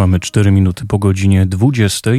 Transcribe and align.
Mamy 0.00 0.20
4 0.20 0.50
minuty 0.50 0.86
po 0.86 0.98
godzinie 0.98 1.46
20. 1.46 2.10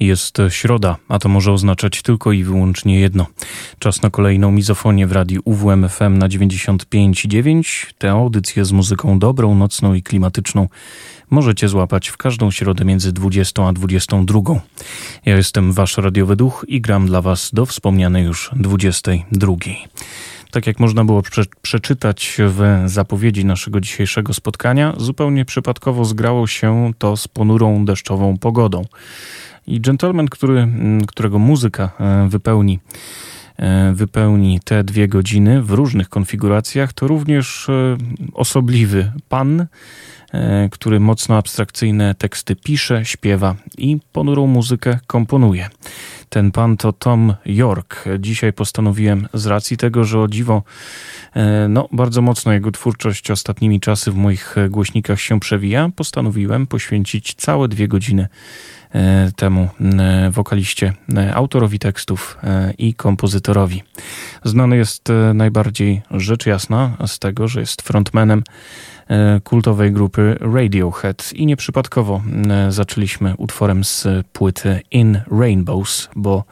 Jest 0.00 0.38
środa, 0.48 0.96
a 1.08 1.18
to 1.18 1.28
może 1.28 1.52
oznaczać 1.52 2.02
tylko 2.02 2.32
i 2.32 2.44
wyłącznie 2.44 3.00
jedno. 3.00 3.26
Czas 3.78 4.02
na 4.02 4.10
kolejną 4.10 4.50
mizofonię 4.50 5.06
w 5.06 5.12
radiu 5.12 5.40
UWMFM 5.44 6.18
na 6.18 6.28
95,9. 6.28 7.86
Tę 7.98 8.10
audycję 8.10 8.64
z 8.64 8.72
muzyką 8.72 9.18
dobrą, 9.18 9.54
nocną 9.54 9.94
i 9.94 10.02
klimatyczną 10.02 10.68
możecie 11.30 11.68
złapać 11.68 12.08
w 12.08 12.16
każdą 12.16 12.50
środę 12.50 12.84
między 12.84 13.12
20 13.12 13.68
a 13.68 13.72
22. 13.72 14.40
Ja 15.24 15.36
jestem 15.36 15.72
wasz 15.72 15.96
radiowy 15.96 16.36
duch 16.36 16.64
i 16.68 16.80
gram 16.80 17.06
dla 17.06 17.22
was 17.22 17.50
do 17.52 17.66
wspomnianej 17.66 18.24
już 18.24 18.50
22 18.56 19.56
tak 20.54 20.66
jak 20.66 20.80
można 20.80 21.04
było 21.04 21.22
prze 21.22 21.42
przeczytać 21.62 22.38
w 22.38 22.82
zapowiedzi 22.86 23.44
naszego 23.44 23.80
dzisiejszego 23.80 24.34
spotkania, 24.34 24.94
zupełnie 24.96 25.44
przypadkowo 25.44 26.04
zgrało 26.04 26.46
się 26.46 26.92
to 26.98 27.16
z 27.16 27.28
ponurą 27.28 27.84
deszczową 27.84 28.38
pogodą. 28.38 28.84
I 29.66 29.80
gentleman, 29.80 30.28
który, 30.28 30.68
którego 31.06 31.38
muzyka 31.38 31.90
e, 32.00 32.28
wypełni 32.28 32.78
e, 33.56 33.92
wypełni 33.92 34.60
te 34.64 34.84
dwie 34.84 35.08
godziny 35.08 35.62
w 35.62 35.70
różnych 35.70 36.08
konfiguracjach, 36.08 36.92
to 36.92 37.08
również 37.08 37.68
e, 37.68 37.96
osobliwy 38.34 39.12
pan, 39.28 39.66
który 40.70 41.00
mocno 41.00 41.36
abstrakcyjne 41.36 42.14
teksty 42.14 42.56
pisze, 42.56 43.04
śpiewa 43.04 43.54
i 43.78 43.98
ponurą 44.12 44.46
muzykę 44.46 44.98
komponuje. 45.06 45.68
Ten 46.34 46.50
pan 46.50 46.76
to 46.76 46.92
Tom 46.92 47.34
York. 47.46 48.04
Dzisiaj 48.18 48.52
postanowiłem 48.52 49.28
z 49.34 49.46
racji 49.46 49.76
tego, 49.76 50.04
że 50.04 50.20
o 50.20 50.28
dziwo 50.28 50.62
e, 51.34 51.68
no, 51.68 51.88
bardzo 51.92 52.22
mocno 52.22 52.52
jego 52.52 52.72
twórczość 52.72 53.30
ostatnimi 53.30 53.80
czasy 53.80 54.12
w 54.12 54.16
moich 54.16 54.56
głośnikach 54.70 55.20
się 55.20 55.40
przewija, 55.40 55.90
postanowiłem 55.96 56.66
poświęcić 56.66 57.34
całe 57.34 57.68
dwie 57.68 57.88
godziny 57.88 58.28
E, 58.94 59.30
temu 59.36 59.68
e, 59.80 60.30
wokaliście, 60.30 60.92
autorowi 61.34 61.78
tekstów 61.78 62.38
i 62.78 62.94
kompozytorowi. 62.94 63.82
Znany 64.44 64.76
jest 64.76 65.08
najbardziej 65.34 66.02
rzecz 66.10 66.46
jasna 66.46 66.96
z 67.06 67.18
tego, 67.18 67.48
że 67.48 67.60
jest 67.60 67.82
frontmanem 67.82 68.42
kultowej 69.44 69.92
grupy 69.92 70.36
Radiohead 70.40 71.32
i 71.32 71.46
nieprzypadkowo 71.46 72.22
zaczęliśmy 72.68 73.34
utworem 73.36 73.84
z 73.84 74.06
płyty 74.32 74.80
In 74.90 75.20
Rainbows, 75.40 76.08
bo 76.16 76.44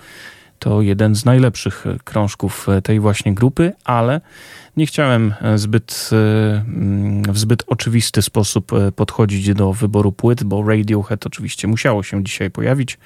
to 0.58 0.82
jeden 0.82 1.14
z 1.14 1.24
najlepszych 1.24 1.84
krążków 2.04 2.66
tej 2.82 3.00
właśnie 3.00 3.34
grupy, 3.34 3.72
ale 3.84 4.20
nie 4.76 4.86
chciałem 4.86 5.34
e, 5.40 5.58
zbyt, 5.58 6.10
e, 6.12 6.16
mm, 6.16 7.22
w 7.22 7.38
zbyt 7.38 7.64
oczywisty 7.66 8.22
sposób 8.22 8.72
e, 8.72 8.92
podchodzić 8.92 9.54
do 9.54 9.72
wyboru 9.72 10.12
płyt, 10.12 10.44
bo 10.44 10.68
Radiohead 10.68 11.26
oczywiście 11.26 11.68
musiało 11.68 12.02
się 12.02 12.24
dzisiaj 12.24 12.50
pojawić. 12.50 12.98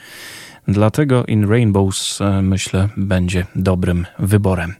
Dlatego 0.68 1.24
In 1.24 1.50
Rainbows 1.50 2.18
myślę 2.42 2.88
będzie 2.96 3.46
dobrym 3.56 4.06
wyborem. 4.18 4.74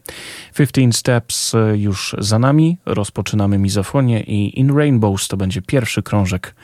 15 0.57 0.91
Steps 0.91 1.55
już 1.73 2.15
za 2.19 2.39
nami, 2.39 2.77
rozpoczynamy 2.85 3.57
mizofonię 3.57 4.21
i 4.21 4.59
In 4.59 4.77
Rainbows 4.77 5.27
to 5.27 5.37
będzie 5.37 5.61
pierwszy 5.61 6.03
krążek 6.03 6.55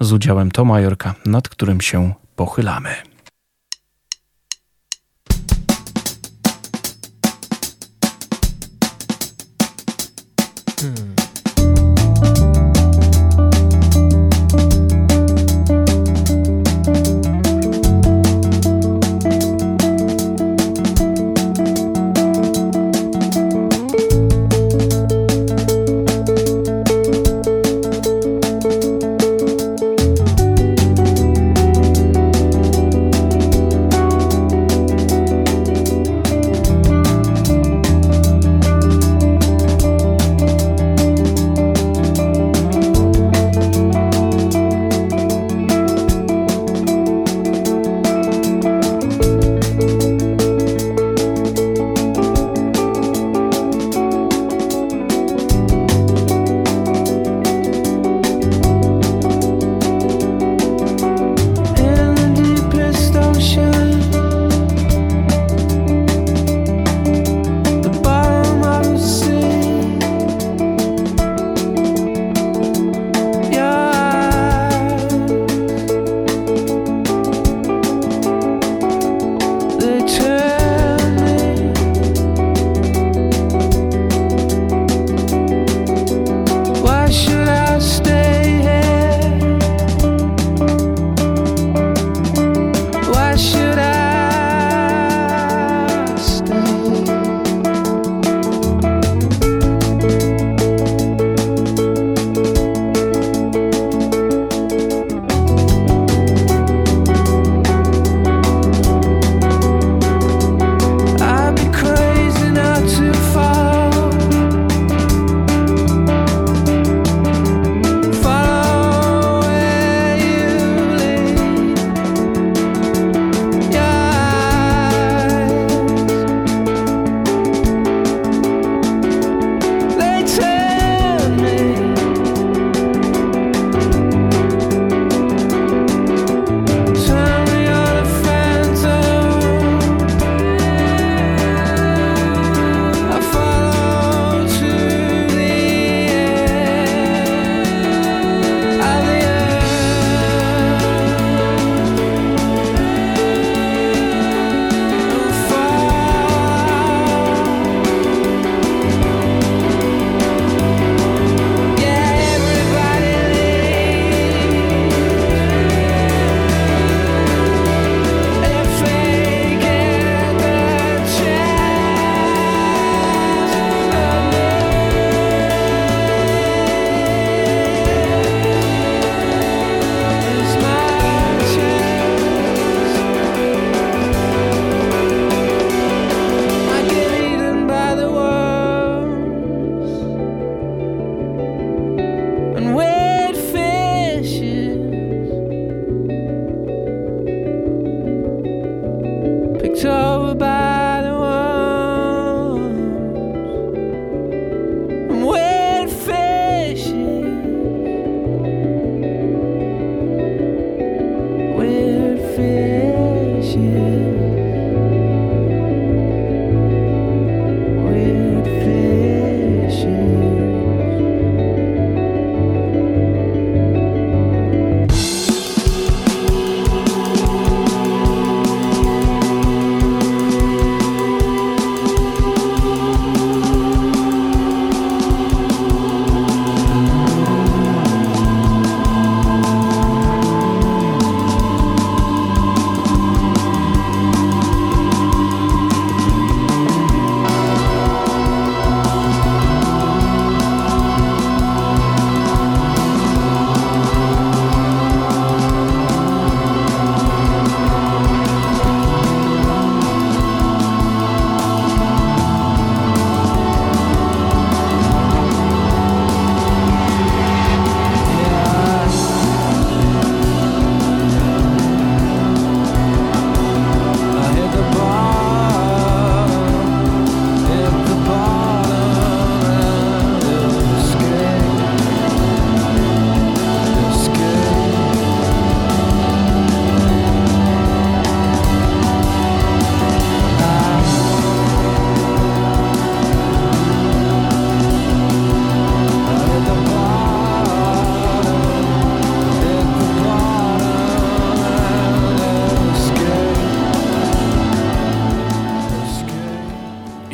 z 0.00 0.12
udziałem 0.12 0.50
Toma 0.50 0.80
Jorka, 0.80 1.14
nad 1.26 1.48
którym 1.48 1.80
się 1.80 2.12
pochylamy. 2.36 2.90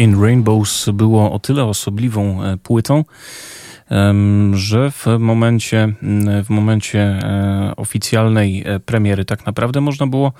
In 0.04 0.22
Rainbows 0.22 0.90
było 0.94 1.32
o 1.32 1.38
tyle 1.38 1.64
osobliwą 1.64 2.42
e, 2.42 2.56
płytą, 2.56 3.04
że 4.52 4.90
w 4.90 5.06
momencie, 5.18 5.94
w 6.44 6.50
momencie 6.50 7.00
e, 7.00 7.72
oficjalnej 7.76 8.62
e, 8.66 8.80
premiery 8.80 9.24
tak 9.24 9.46
naprawdę 9.46 9.80
można 9.80 10.06
było 10.06 10.32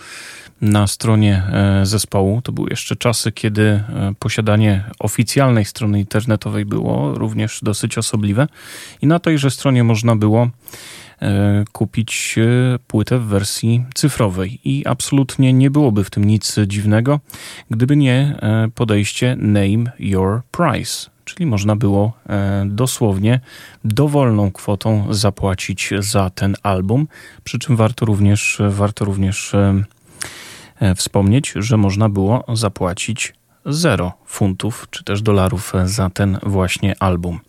na 0.60 0.86
stronie 0.86 1.42
zespołu. 1.82 2.42
To 2.42 2.52
były 2.52 2.70
jeszcze 2.70 2.96
czasy, 2.96 3.32
kiedy 3.32 3.82
posiadanie 4.18 4.84
oficjalnej 4.98 5.64
strony 5.64 5.98
internetowej 6.00 6.64
było 6.64 7.14
również 7.14 7.60
dosyć 7.62 7.98
osobliwe 7.98 8.46
i 9.02 9.06
na 9.06 9.18
tejże 9.18 9.50
stronie 9.50 9.84
można 9.84 10.16
było 10.16 10.48
kupić 11.72 12.36
e, 12.38 12.78
płytę 12.86 13.18
w 13.18 13.24
wersji 13.24 13.84
cyfrowej. 13.94 14.60
I 14.64 14.86
absolutnie 14.86 15.52
nie 15.52 15.70
byłoby 15.70 16.04
w 16.04 16.10
tym 16.10 16.24
nic 16.24 16.56
dziwnego, 16.66 17.20
gdyby 17.70 17.96
nie 17.96 18.36
e, 18.42 18.68
podejście 18.74 19.36
Name 19.36 19.92
Your 19.98 20.42
Price. 20.50 21.10
Czyli 21.24 21.46
można 21.46 21.76
było 21.76 22.12
dosłownie 22.66 23.40
dowolną 23.84 24.50
kwotą 24.52 25.06
zapłacić 25.10 25.90
za 25.98 26.30
ten 26.30 26.54
album. 26.62 27.08
Przy 27.44 27.58
czym 27.58 27.76
warto 27.76 28.06
również, 28.06 28.62
warto 28.68 29.04
również 29.04 29.52
wspomnieć, 30.96 31.52
że 31.56 31.76
można 31.76 32.08
było 32.08 32.44
zapłacić 32.54 33.34
0 33.66 34.12
funtów 34.26 34.86
czy 34.90 35.04
też 35.04 35.22
dolarów 35.22 35.72
za 35.84 36.10
ten 36.10 36.38
właśnie 36.42 36.94
album. 37.02 37.40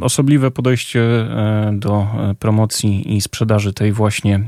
Osobliwe 0.00 0.50
podejście 0.50 1.00
e, 1.00 1.70
do 1.72 2.00
e, 2.00 2.34
promocji 2.34 3.16
i 3.16 3.20
sprzedaży 3.20 3.72
tej 3.72 3.92
właśnie 3.92 4.40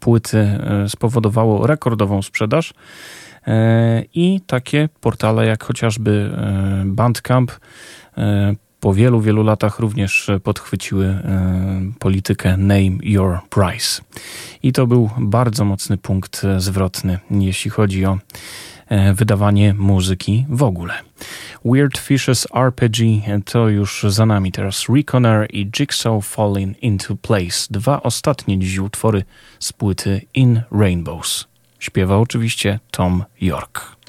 płyty 0.00 0.38
e, 0.38 0.88
spowodowało 0.88 1.66
rekordową 1.66 2.22
sprzedaż. 2.22 2.74
I 4.14 4.40
takie 4.46 4.88
portale 5.00 5.46
jak 5.46 5.64
chociażby 5.64 6.30
Bandcamp 6.84 7.52
po 8.80 8.94
wielu, 8.94 9.20
wielu 9.20 9.42
latach 9.42 9.78
również 9.78 10.30
podchwyciły 10.44 11.18
politykę 11.98 12.56
Name 12.56 12.98
Your 13.02 13.38
Price. 13.50 14.02
I 14.62 14.72
to 14.72 14.86
był 14.86 15.10
bardzo 15.18 15.64
mocny 15.64 15.96
punkt 15.96 16.42
zwrotny, 16.58 17.18
jeśli 17.30 17.70
chodzi 17.70 18.04
o 18.04 18.18
wydawanie 19.14 19.74
muzyki 19.74 20.46
w 20.48 20.62
ogóle. 20.62 20.94
Weird 21.64 21.98
Fishes 21.98 22.46
RPG 22.54 23.22
to 23.44 23.68
już 23.68 24.02
za 24.08 24.26
nami 24.26 24.52
teraz 24.52 24.88
Reconer 24.88 25.48
i 25.50 25.66
Jigsaw 25.78 26.26
Falling 26.26 26.82
into 26.82 27.16
Place. 27.16 27.66
Dwa 27.70 28.02
ostatnie 28.02 28.58
dziś 28.58 28.78
utwory 28.78 29.24
z 29.58 29.72
płyty 29.72 30.20
In 30.34 30.62
Rainbows. 30.72 31.46
Śpiewa 31.78 32.18
oczywiście 32.18 32.78
Tom 32.90 33.24
York. 33.40 33.99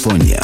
Mizofonia. 0.00 0.39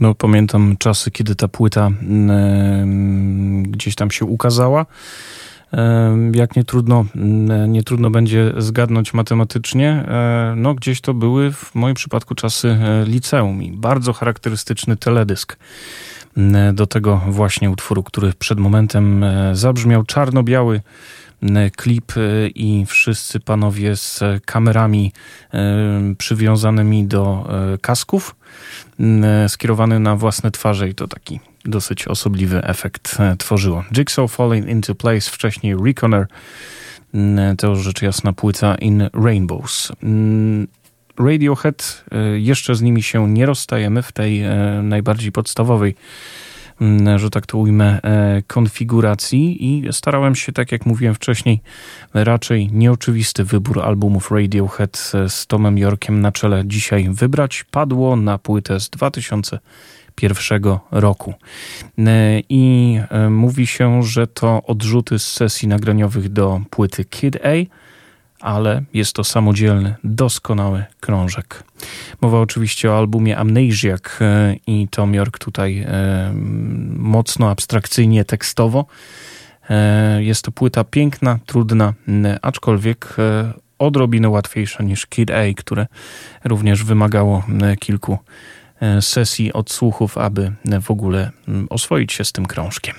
No, 0.00 0.14
pamiętam 0.14 0.76
czasy, 0.78 1.10
kiedy 1.10 1.34
ta 1.34 1.48
płyta 1.48 1.90
gdzieś 3.62 3.94
tam 3.94 4.10
się 4.10 4.24
ukazała. 4.24 4.86
Jak 6.32 6.56
nie 6.56 6.64
trudno, 6.64 7.04
nie 7.68 7.82
trudno 7.82 8.10
będzie 8.10 8.52
zgadnąć 8.58 9.14
matematycznie, 9.14 9.88
e, 9.88 10.54
no 10.56 10.74
gdzieś 10.74 11.00
to 11.00 11.14
były 11.14 11.52
w 11.52 11.74
moim 11.74 11.94
przypadku 11.94 12.34
czasy 12.34 12.68
e, 12.68 13.04
liceum 13.04 13.62
i 13.62 13.72
bardzo 13.72 14.12
charakterystyczny 14.12 14.96
teledysk 14.96 15.56
do 16.72 16.86
tego 16.86 17.20
właśnie 17.28 17.70
utworu, 17.70 18.02
który 18.02 18.32
przed 18.32 18.58
momentem 18.58 19.24
e, 19.24 19.56
zabrzmiał 19.56 20.04
czarno-biały 20.04 20.80
klip 21.76 22.12
i 22.54 22.84
wszyscy 22.86 23.40
panowie 23.40 23.96
z 23.96 24.20
kamerami 24.44 25.12
przywiązanymi 26.18 27.04
do 27.04 27.48
kasków 27.80 28.34
E, 28.34 28.39
skierowany 29.48 30.00
na 30.00 30.16
własne 30.16 30.50
twarze 30.50 30.88
i 30.88 30.94
to 30.94 31.08
taki 31.08 31.40
dosyć 31.64 32.08
osobliwy 32.08 32.64
efekt 32.64 33.16
e, 33.20 33.36
tworzyło. 33.36 33.84
Jigsaw 33.96 34.32
Falling 34.32 34.68
Into 34.68 34.94
Place, 34.94 35.30
wcześniej 35.30 35.74
Reconner, 35.84 36.26
to 37.58 37.76
rzecz 37.76 38.02
jasna 38.02 38.32
płyta 38.32 38.74
In 38.74 39.08
Rainbows. 39.24 39.92
Radiohead, 41.18 42.04
e, 42.12 42.38
jeszcze 42.38 42.74
z 42.74 42.82
nimi 42.82 43.02
się 43.02 43.30
nie 43.30 43.46
rozstajemy 43.46 44.02
w 44.02 44.12
tej 44.12 44.42
najbardziej 44.82 45.32
podstawowej 45.32 45.94
mm, 45.94 46.49
że 47.16 47.30
tak 47.30 47.46
to 47.46 47.58
ujmę, 47.58 48.02
e, 48.02 48.42
konfiguracji 48.46 49.66
i 49.66 49.92
starałem 49.92 50.34
się, 50.34 50.52
tak 50.52 50.72
jak 50.72 50.86
mówiłem 50.86 51.14
wcześniej, 51.14 51.60
raczej 52.14 52.68
nieoczywisty 52.72 53.44
wybór 53.44 53.80
albumów 53.80 54.30
Radiohead 54.30 55.12
z 55.28 55.46
Tomem 55.46 55.78
Yorkiem 55.78 56.20
na 56.20 56.32
czele 56.32 56.62
dzisiaj 56.66 57.08
wybrać. 57.10 57.64
Padło 57.70 58.16
na 58.16 58.38
płytę 58.38 58.80
z 58.80 58.90
2001 58.90 60.78
roku. 60.90 61.34
E, 61.98 62.40
I 62.48 62.96
e, 63.10 63.30
mówi 63.30 63.66
się, 63.66 64.02
że 64.02 64.26
to 64.26 64.62
odrzuty 64.62 65.18
z 65.18 65.32
sesji 65.32 65.68
nagraniowych 65.68 66.28
do 66.28 66.60
płyty 66.70 67.04
Kid 67.04 67.36
A, 67.36 67.79
ale 68.40 68.82
jest 68.94 69.12
to 69.12 69.24
samodzielny, 69.24 69.94
doskonały 70.04 70.84
krążek. 71.00 71.64
Mowa 72.20 72.40
oczywiście 72.40 72.92
o 72.92 72.98
albumie 72.98 73.38
Amnesiac 73.38 74.02
e, 74.20 74.56
i 74.66 74.88
Tom 74.88 75.14
York 75.14 75.38
tutaj 75.38 75.78
e, 75.78 76.32
mocno 76.96 77.50
abstrakcyjnie 77.50 78.24
tekstowo. 78.24 78.86
E, 79.70 80.22
jest 80.22 80.44
to 80.44 80.52
płyta 80.52 80.84
piękna, 80.84 81.38
trudna, 81.46 81.94
aczkolwiek 82.42 83.16
odrobinę 83.78 84.28
łatwiejsza 84.28 84.82
niż 84.82 85.06
Kid 85.06 85.30
A, 85.30 85.54
które 85.56 85.86
również 86.44 86.84
wymagało 86.84 87.44
kilku 87.80 88.18
sesji 89.00 89.52
odsłuchów, 89.52 90.18
aby 90.18 90.52
w 90.82 90.90
ogóle 90.90 91.30
oswoić 91.70 92.12
się 92.12 92.24
z 92.24 92.32
tym 92.32 92.46
krążkiem. 92.46 92.94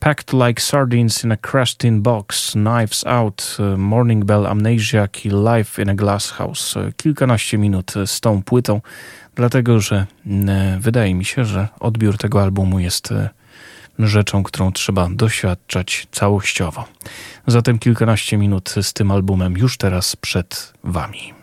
Packed 0.00 0.32
like 0.32 0.60
sardines 0.60 1.24
in 1.24 1.32
a 1.32 1.36
crustin 1.36 2.02
box, 2.02 2.52
Knives 2.52 3.04
Out, 3.06 3.56
uh, 3.58 3.76
Morning 3.76 4.24
Bell 4.24 4.46
Amnesiac 4.46 5.26
i 5.26 5.30
Life 5.30 5.82
in 5.82 5.88
a 5.88 5.94
Glass 5.94 6.30
House. 6.30 6.76
Uh, 6.76 6.96
kilkanaście 6.96 7.58
minut 7.58 7.94
z 8.06 8.20
tą 8.20 8.42
płytą, 8.42 8.80
dlatego 9.34 9.80
że 9.80 10.06
wydaje 10.80 11.14
mi 11.14 11.24
się, 11.24 11.44
że 11.44 11.68
odbiór 11.80 12.18
tego 12.18 12.42
albumu 12.42 12.80
jest 12.80 13.14
rzeczą, 13.98 14.42
którą 14.42 14.72
trzeba 14.72 15.08
doświadczać 15.10 16.06
całościowo. 16.12 16.84
Zatem 17.46 17.78
kilkanaście 17.78 18.36
minut 18.36 18.74
z 18.82 18.92
tym 18.92 19.10
albumem 19.10 19.58
już 19.58 19.76
teraz 19.76 20.16
przed 20.16 20.72
Wami. 20.84 21.37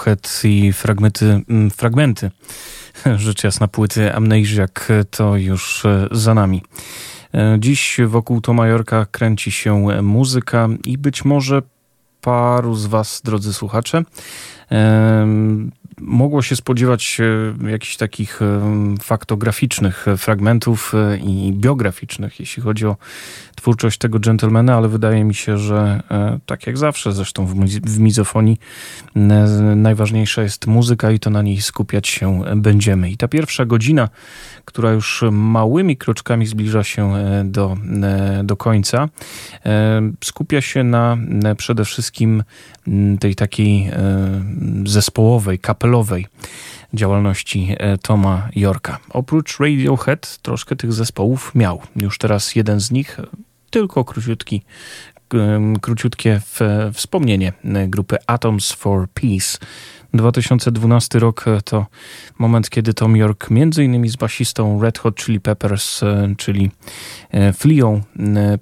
Radiohead 0.00 0.40
i 0.44 0.72
fragmenty, 0.72 1.42
mm, 1.48 1.70
fragmenty 1.70 2.30
rzecz 3.16 3.44
jasna 3.44 3.68
płyty 3.68 4.14
Amnesiac 4.14 4.70
to 5.10 5.36
już 5.36 5.84
e, 5.84 6.08
za 6.10 6.34
nami. 6.34 6.62
E, 7.34 7.56
dziś 7.58 8.00
wokół 8.06 8.40
to 8.40 8.52
Majorka 8.52 9.06
kręci 9.10 9.52
się 9.52 10.02
muzyka 10.02 10.68
i 10.84 10.98
być 10.98 11.24
może 11.24 11.62
paru 12.20 12.74
z 12.74 12.86
Was, 12.86 13.22
drodzy 13.24 13.54
słuchacze, 13.54 14.02
mogło 15.98 16.42
się 16.42 16.56
spodziewać 16.56 17.18
jakichś 17.70 17.96
takich 17.96 18.40
faktograficznych 19.02 20.06
fragmentów 20.16 20.92
i 21.22 21.52
biograficznych, 21.52 22.40
jeśli 22.40 22.62
chodzi 22.62 22.86
o 22.86 22.96
twórczość 23.60 23.98
tego 23.98 24.18
gentlemana, 24.18 24.74
ale 24.76 24.88
wydaje 24.88 25.24
mi 25.24 25.34
się, 25.34 25.58
że 25.58 26.02
tak 26.46 26.66
jak 26.66 26.78
zawsze 26.78 27.12
zresztą 27.12 27.46
w, 27.46 27.54
w 27.84 27.98
mizofonii 27.98 28.58
najważniejsza 29.76 30.42
jest 30.42 30.66
muzyka 30.66 31.10
i 31.10 31.18
to 31.18 31.30
na 31.30 31.42
niej 31.42 31.60
skupiać 31.60 32.08
się 32.08 32.42
będziemy. 32.56 33.10
I 33.10 33.16
ta 33.16 33.28
pierwsza 33.28 33.64
godzina, 33.64 34.08
która 34.64 34.92
już 34.92 35.24
małymi 35.32 35.96
kroczkami 35.96 36.46
zbliża 36.46 36.84
się 36.84 37.12
do, 37.44 37.76
do 38.44 38.56
końca, 38.56 39.08
skupia 40.24 40.60
się 40.60 40.84
na 40.84 41.16
przede 41.56 41.84
wszystkim 41.84 42.42
tej 43.20 43.34
takiej 43.34 43.90
zespołowej, 44.86 45.58
kapelowej 45.58 46.26
działalności 46.94 47.76
e, 47.78 47.98
Toma 47.98 48.48
Yorka. 48.56 48.98
Oprócz 49.10 49.60
Radiohead 49.60 50.38
troszkę 50.42 50.76
tych 50.76 50.92
zespołów 50.92 51.54
miał. 51.54 51.80
Już 51.96 52.18
teraz 52.18 52.56
jeden 52.56 52.80
z 52.80 52.90
nich, 52.90 53.20
tylko 53.70 54.04
króciutki, 54.04 54.62
króciutkie 55.80 56.40
wspomnienie 56.92 57.52
e, 57.64 57.88
grupy 57.88 58.16
Atoms 58.26 58.72
for 58.72 59.08
Peace. 59.08 59.58
2012 60.14 61.18
rok 61.18 61.44
to 61.64 61.86
moment, 62.38 62.70
kiedy 62.70 62.94
Tom 62.94 63.16
York 63.16 63.50
między 63.50 63.84
innymi 63.84 64.08
z 64.08 64.16
basistą 64.16 64.82
Red 64.82 64.98
Hot 64.98 65.16
Chili 65.16 65.40
Peppers, 65.40 66.02
e, 66.02 66.34
czyli 66.38 66.70
Fleą, 67.54 68.00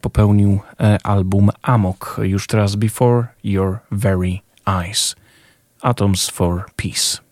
popełnił 0.01 0.61
album 1.03 1.51
Amok. 1.63 2.17
Już 2.23 2.47
teraz 2.47 2.77
Before 2.77 3.27
Your 3.45 3.79
Very 3.91 4.39
Eyes. 4.67 5.17
Atoms 5.83 6.31
for 6.31 6.65
Peace. 6.77 7.28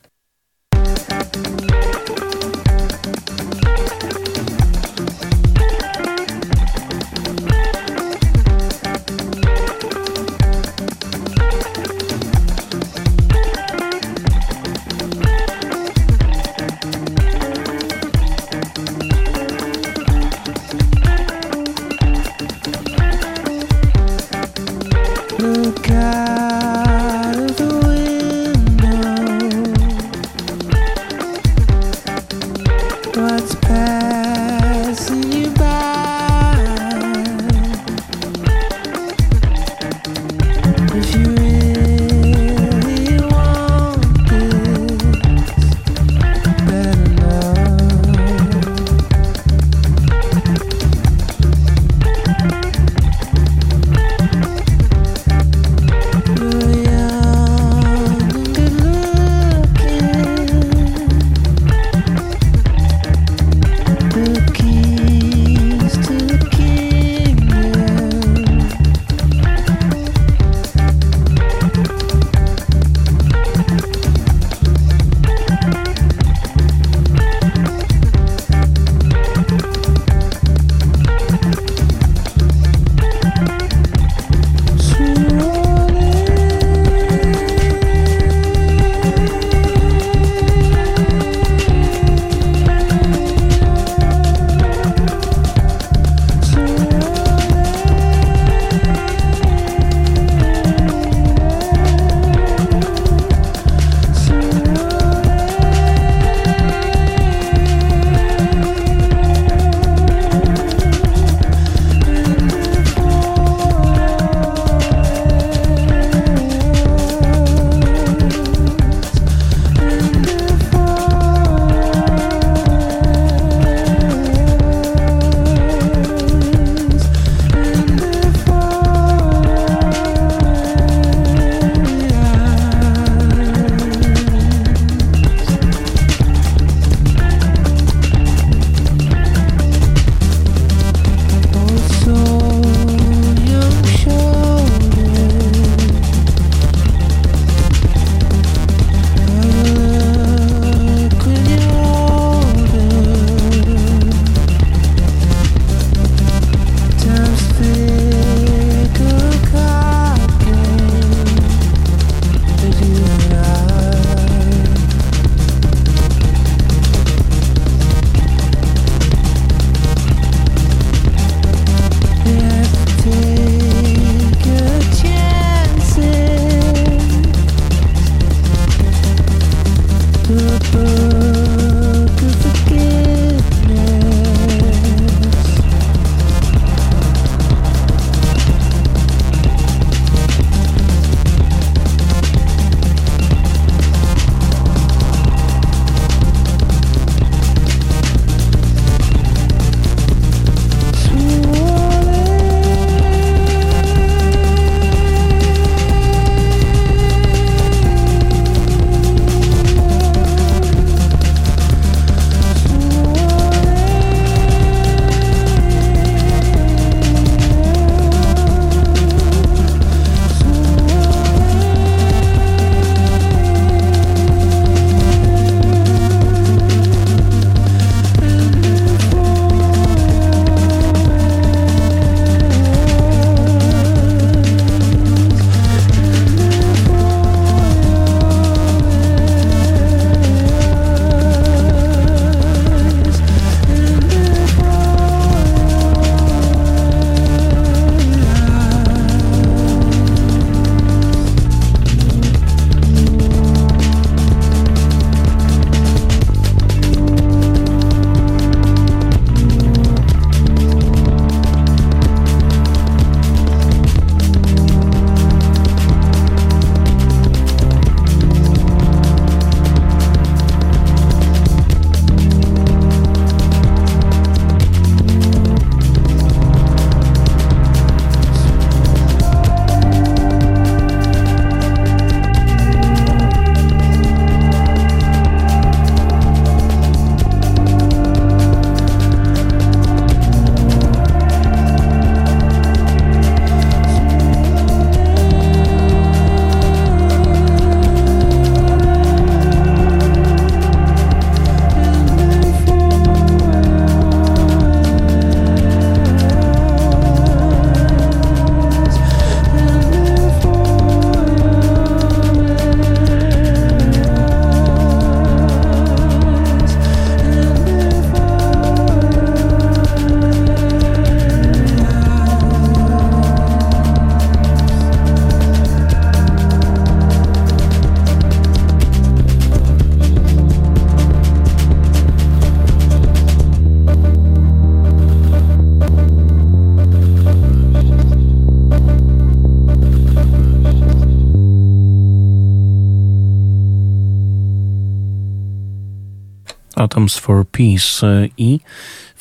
Atoms 346.96 347.18
for 347.18 347.44
Peace 347.44 348.02
i 348.02 348.60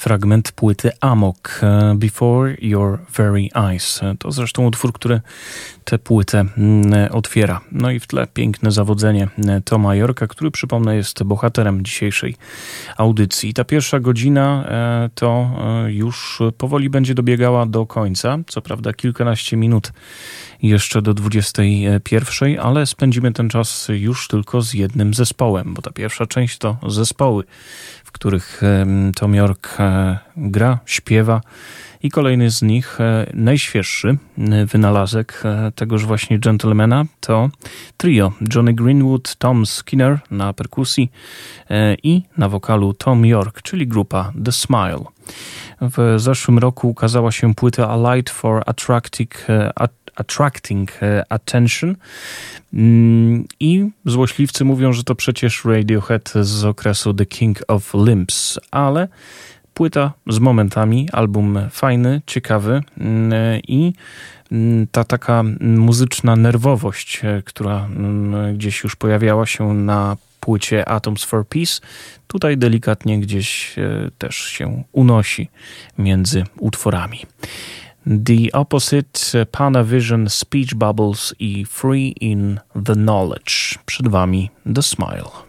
fragment 0.06 0.52
płyty 0.52 0.92
Amok 1.02 1.60
e, 1.64 1.96
Before 1.96 2.56
Your 2.62 3.00
Very 3.16 3.50
Eyes. 3.56 4.04
E, 4.04 4.16
to 4.20 4.32
zresztą 4.32 4.66
utwór, 4.66 4.94
który 4.94 5.22
tę 5.84 6.00
płytę 6.00 6.46
mm, 6.58 7.12
otwiera. 7.12 7.62
No 7.72 7.92
i 7.92 8.00
w 8.00 8.08
tle 8.08 8.28
piękne 8.28 8.72
zawodzenie 8.72 9.28
Toma 9.66 9.96
Yorka, 9.96 10.28
który 10.28 10.52
przypomnę 10.52 10.96
jest 10.96 11.24
bohaterem 11.24 11.86
dzisiejszej 11.86 12.36
audycji. 12.98 13.54
Ta 13.54 13.64
pierwsza 13.64 14.00
godzina 14.00 14.68
to 15.16 15.50
już 15.88 16.40
powoli 16.58 16.90
będzie 16.90 17.14
dobiegała 17.14 17.66
do 17.66 17.86
końca. 17.86 18.38
Co 18.48 18.62
prawda 18.62 18.94
kilkanaście 18.94 19.58
minut 19.58 19.92
jeszcze 20.62 21.02
do 21.02 21.14
21, 21.14 22.60
ale 22.60 22.86
spędzimy 22.86 23.32
ten 23.32 23.50
czas 23.50 23.88
już 23.90 24.28
tylko 24.28 24.62
z 24.62 24.74
jednym 24.74 25.14
zespołem, 25.14 25.74
bo 25.74 25.82
ta 25.82 25.92
pierwsza 25.92 26.26
część 26.26 26.58
to 26.58 26.78
zespoły, 26.88 27.44
których 28.16 28.62
Tom 29.16 29.36
York 29.36 29.76
e, 29.80 30.18
gra, 30.38 30.80
śpiewa. 30.86 31.42
I 32.04 32.10
kolejny 32.10 32.52
z 32.52 32.62
nich, 32.62 33.02
e, 33.02 33.26
najświeższy 33.34 34.18
e, 34.38 34.66
wynalazek 34.66 35.44
tegoż 35.76 36.06
właśnie 36.06 36.40
gentlemana 36.40 37.06
to 37.20 37.50
trio 37.98 38.32
Johnny 38.56 38.74
Greenwood, 38.74 39.36
Tom 39.36 39.66
Skinner 39.66 40.20
na 40.32 40.54
perkusji 40.54 41.12
i 42.04 42.22
na 42.38 42.50
wokalu 42.50 42.94
Tom 42.94 43.26
York, 43.26 43.62
czyli 43.62 43.88
grupa 43.88 44.32
The 44.46 44.52
Smile. 44.52 45.15
W 45.82 46.16
zeszłym 46.18 46.60
roku 46.60 46.90
ukazała 46.90 47.32
się 47.32 47.56
płyta 47.56 47.90
A 47.90 48.16
Light 48.16 48.34
for 48.34 48.64
Attracting, 48.66 49.46
attracting 50.16 51.04
e, 51.04 51.24
attention. 51.30 51.96
Mm, 52.74 53.46
I 53.60 53.90
złośliwcy 54.06 54.66
mówią, 54.66 54.94
że 54.94 55.04
to 55.04 55.16
przecież 55.16 55.66
Radiohead 55.66 56.34
z 56.42 56.66
okresu 56.66 57.14
The 57.14 57.26
King 57.26 57.60
of 57.68 57.94
Limps, 57.94 58.60
ale 58.72 59.08
płyta 59.74 60.14
z 60.28 60.40
momentami, 60.40 61.10
album 61.12 61.60
fajny, 61.72 62.22
ciekawy 62.26 62.84
mm, 62.98 63.62
i 63.68 63.94
mm, 64.52 64.88
ta 64.92 65.04
taka 65.04 65.44
muzyczna 65.62 66.36
nerwowość, 66.36 67.22
e, 67.24 67.42
która 67.46 67.88
gdzieś 68.54 68.84
już 68.84 68.96
pojawiała 68.96 69.46
się 69.46 69.74
na 69.74 70.18
płycie 70.46 70.90
Atoms 70.90 71.24
for 71.24 71.48
Peace, 71.48 71.82
tutaj 72.28 72.58
delikatnie 72.58 73.20
gdzieś 73.20 73.80
e, 73.80 74.12
też 74.18 74.36
się 74.36 74.84
unosi 74.92 75.50
między 75.98 76.44
utworami. 76.60 77.20
The 78.06 78.52
Opposite, 78.54 79.46
Panavision, 79.52 80.30
Speech 80.30 80.76
Bubbles 80.76 81.36
i 81.40 81.66
Free 81.66 82.14
in 82.22 82.60
the 82.86 82.94
Knowledge. 82.94 83.80
Przed 83.86 84.08
Wami 84.08 84.50
The 84.76 84.82
Smile. 84.84 85.45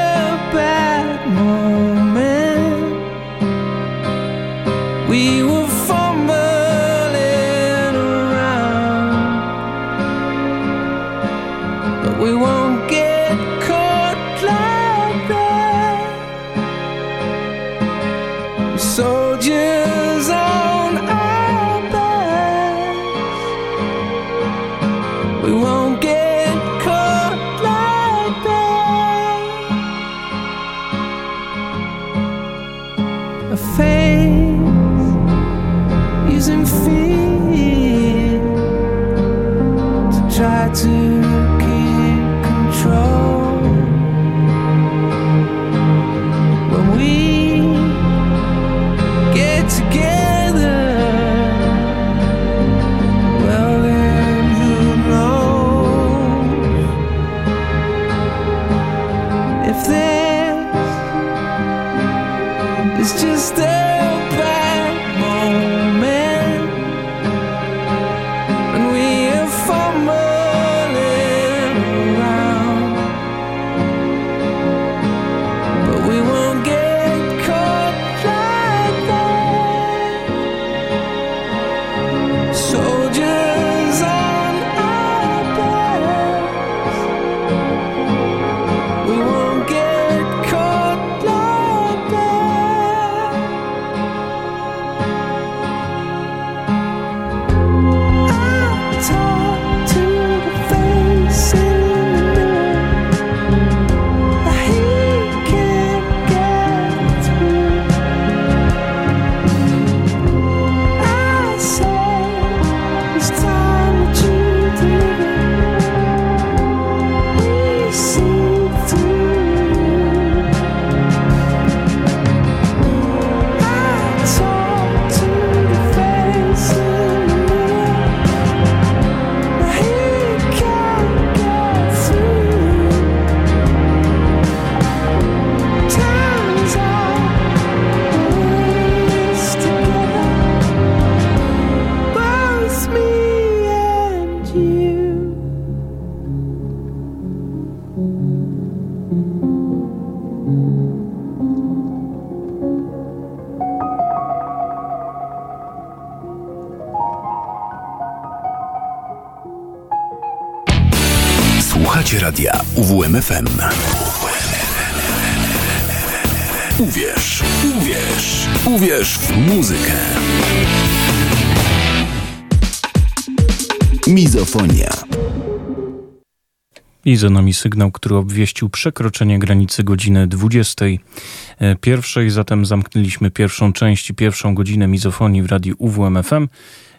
za 177.22 177.30
nami 177.30 177.54
sygnał, 177.54 177.92
który 177.92 178.16
obwieścił 178.16 178.70
przekroczenie 178.70 179.40
granicy 179.40 179.84
godziny 179.84 180.28
21. 180.28 182.30
Zatem 182.30 182.66
zamknęliśmy 182.66 183.32
pierwszą 183.32 183.74
część 183.74 184.10
i 184.10 184.14
pierwszą 184.14 184.56
godzinę 184.56 184.88
mizofonii 184.88 185.44
w 185.44 185.46
radiu 185.46 185.76
UWMFM 185.78 186.48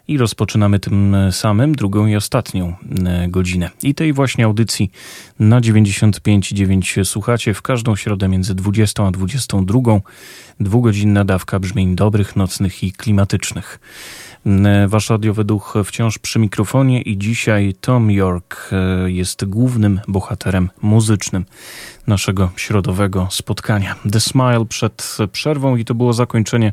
i 0.09 0.19
rozpoczynamy 0.19 0.79
tym 0.79 1.17
samym 1.31 1.75
drugą 1.75 2.07
i 2.07 2.17
ostatnią 2.17 2.75
e, 3.07 3.29
godzinę. 3.29 3.71
I 3.83 3.95
tej 3.95 4.13
właśnie 4.13 4.45
audycji 4.45 4.91
na 5.39 5.61
95,9 5.61 7.05
słuchacie 7.05 7.55
w 7.55 7.63
każdą 7.63 7.97
środę 7.97 8.29
między 8.29 8.55
20 8.55 9.07
a 9.07 9.11
22. 9.11 9.81
Dwugodzinna 10.61 11.25
dawka 11.25 11.61
brzmień 11.61 11.97
dobrych, 11.97 12.37
nocnych 12.37 12.85
i 12.85 12.93
klimatycznych. 12.93 13.81
E, 14.47 14.89
wasz 14.89 15.11
radiowy 15.11 15.45
duch 15.45 15.75
wciąż 15.85 16.19
przy 16.19 16.39
mikrofonie 16.39 17.03
i 17.03 17.19
dzisiaj 17.19 17.75
Tom 17.81 18.11
York 18.11 18.71
e, 18.73 19.11
jest 19.11 19.45
głównym 19.45 20.01
bohaterem 20.09 20.71
muzycznym 20.83 21.45
naszego 22.07 22.51
środowego 22.57 23.29
spotkania. 23.31 23.95
The 24.13 24.21
Smile 24.21 24.65
przed 24.69 25.17
przerwą 25.33 25.77
i 25.77 25.85
to 25.85 25.95
było 25.95 26.13
zakończenie 26.13 26.73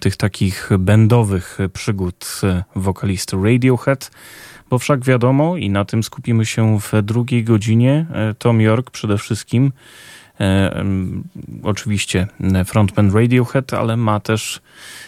tych 0.00 0.16
takich 0.16 0.70
bendowych 0.78 1.58
przygód 1.72 2.40
e, 2.44 2.64
wokalisty 2.76 3.36
Radiohead, 3.42 4.10
bo 4.70 4.78
wszak 4.78 5.04
wiadomo 5.04 5.56
i 5.56 5.70
na 5.70 5.84
tym 5.84 6.02
skupimy 6.02 6.46
się 6.46 6.78
w 6.80 6.92
drugiej 7.02 7.44
godzinie. 7.44 8.06
E, 8.12 8.34
Tom 8.34 8.60
York 8.60 8.90
przede 8.90 9.18
wszystkim, 9.18 9.66
e, 9.66 9.72
oczywiście 11.62 12.26
frontman 12.64 13.14
Radiohead, 13.14 13.74
ale 13.74 13.96
ma 13.96 14.20
też 14.20 14.60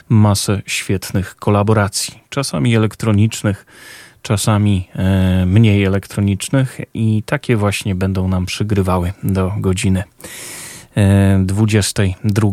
masę 0.08 0.62
świetnych 0.66 1.36
kolaboracji, 1.36 2.22
czasami 2.28 2.76
elektronicznych, 2.76 3.66
czasami 4.22 4.88
mniej 5.46 5.84
elektronicznych 5.84 6.80
i 6.94 7.22
takie 7.26 7.56
właśnie 7.56 7.94
będą 7.94 8.28
nam 8.28 8.46
przygrywały 8.46 9.12
do 9.22 9.52
godziny 9.58 10.04
22. 11.44 12.48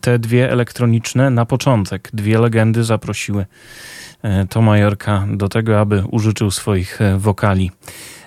Te 0.00 0.18
dwie 0.18 0.50
elektroniczne 0.50 1.30
na 1.30 1.46
początek, 1.46 2.10
dwie 2.12 2.38
legendy 2.38 2.84
zaprosiły 2.84 3.46
e, 4.22 4.46
Toma 4.46 4.78
Jorka 4.78 5.26
do 5.32 5.48
tego, 5.48 5.80
aby 5.80 6.04
użyczył 6.10 6.50
swoich 6.50 7.00
e, 7.00 7.18
wokali 7.18 7.70
e, 7.70 8.21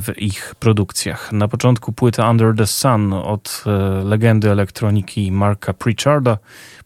w 0.00 0.12
ich 0.16 0.54
produkcjach. 0.54 1.32
Na 1.32 1.48
początku 1.48 1.92
płyta 1.92 2.30
Under 2.30 2.54
the 2.56 2.66
Sun 2.66 3.12
od 3.12 3.64
legendy 4.04 4.50
elektroniki 4.50 5.32
Marka 5.32 5.72
Pritcharda. 5.72 6.38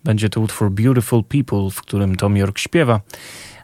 Będzie 0.04 0.28
to 0.28 0.40
utwór 0.40 0.70
Beautiful 0.70 1.24
People, 1.24 1.70
w 1.70 1.82
którym 1.82 2.16
Tom 2.16 2.36
York 2.36 2.58
śpiewa, 2.58 3.00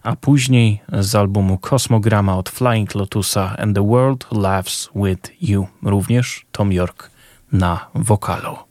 a 0.02 0.16
później 0.16 0.82
z 0.92 1.14
albumu 1.14 1.58
Kosmograma 1.58 2.36
od 2.36 2.48
Flying 2.48 2.94
Lotusa 2.94 3.56
And 3.58 3.76
the 3.76 3.86
World 3.86 4.26
Laughs 4.32 4.90
With 4.94 5.42
You. 5.42 5.66
Również 5.82 6.46
Tom 6.52 6.72
York 6.72 7.10
na 7.52 7.86
wokalu. 7.94 8.67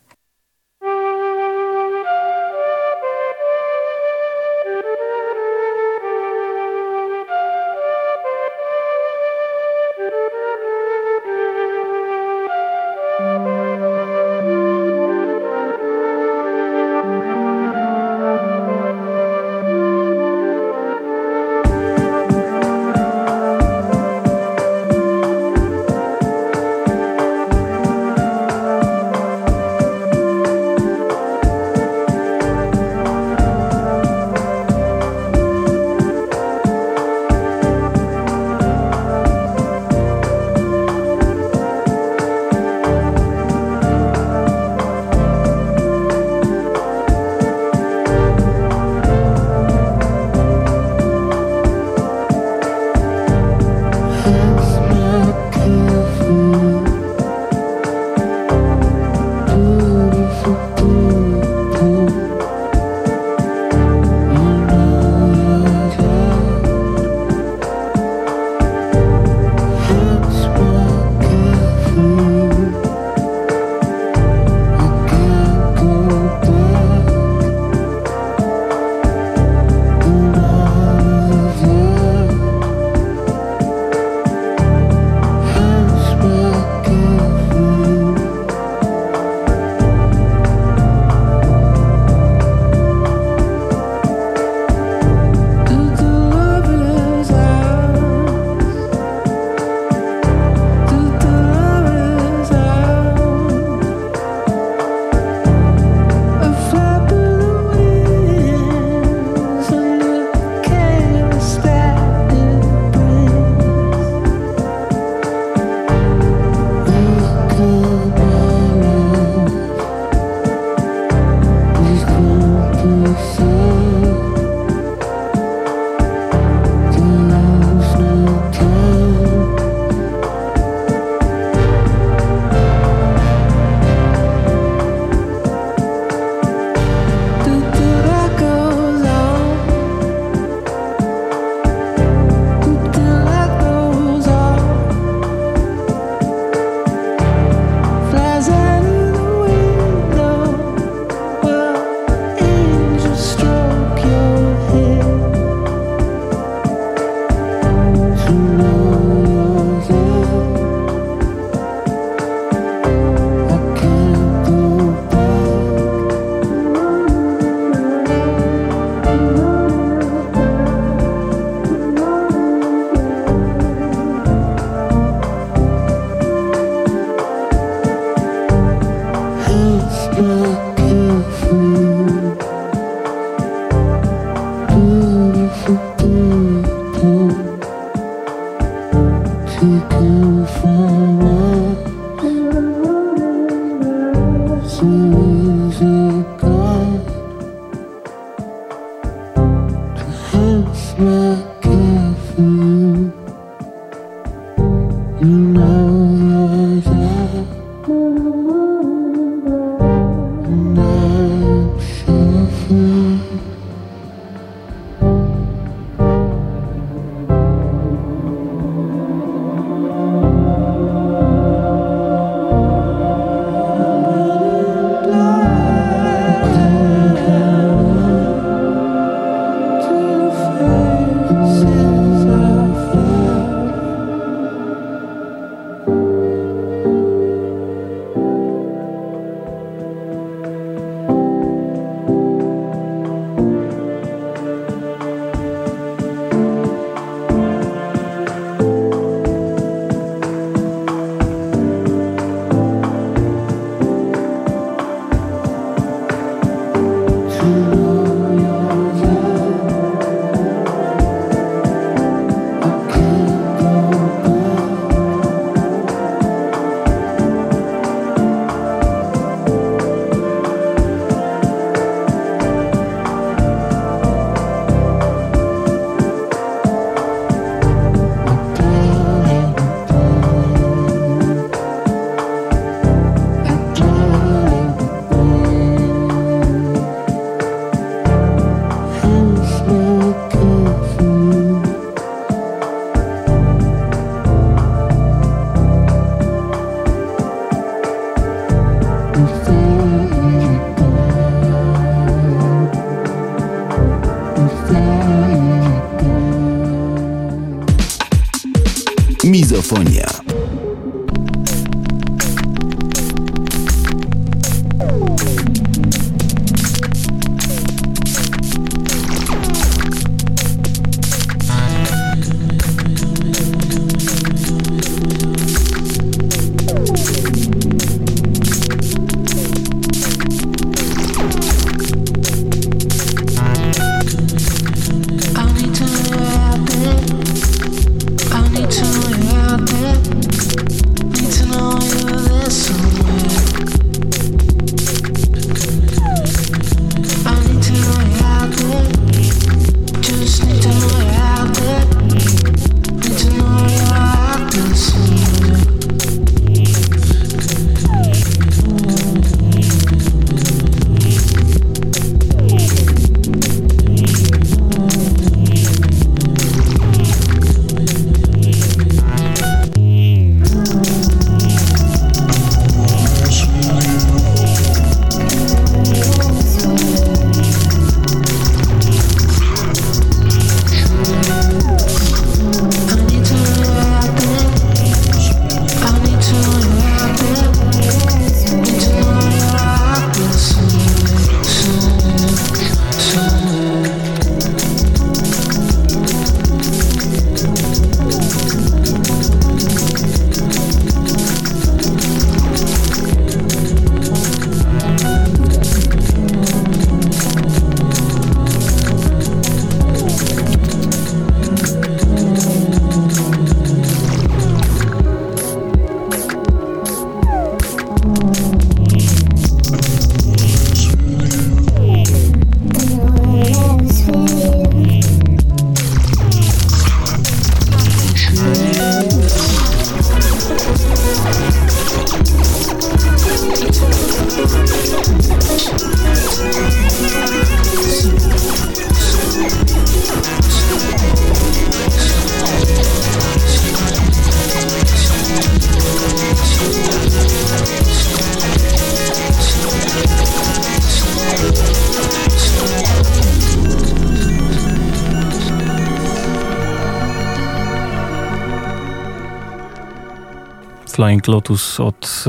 Flying 461.08 461.28
Lotus 461.28 461.80
od 461.80 462.26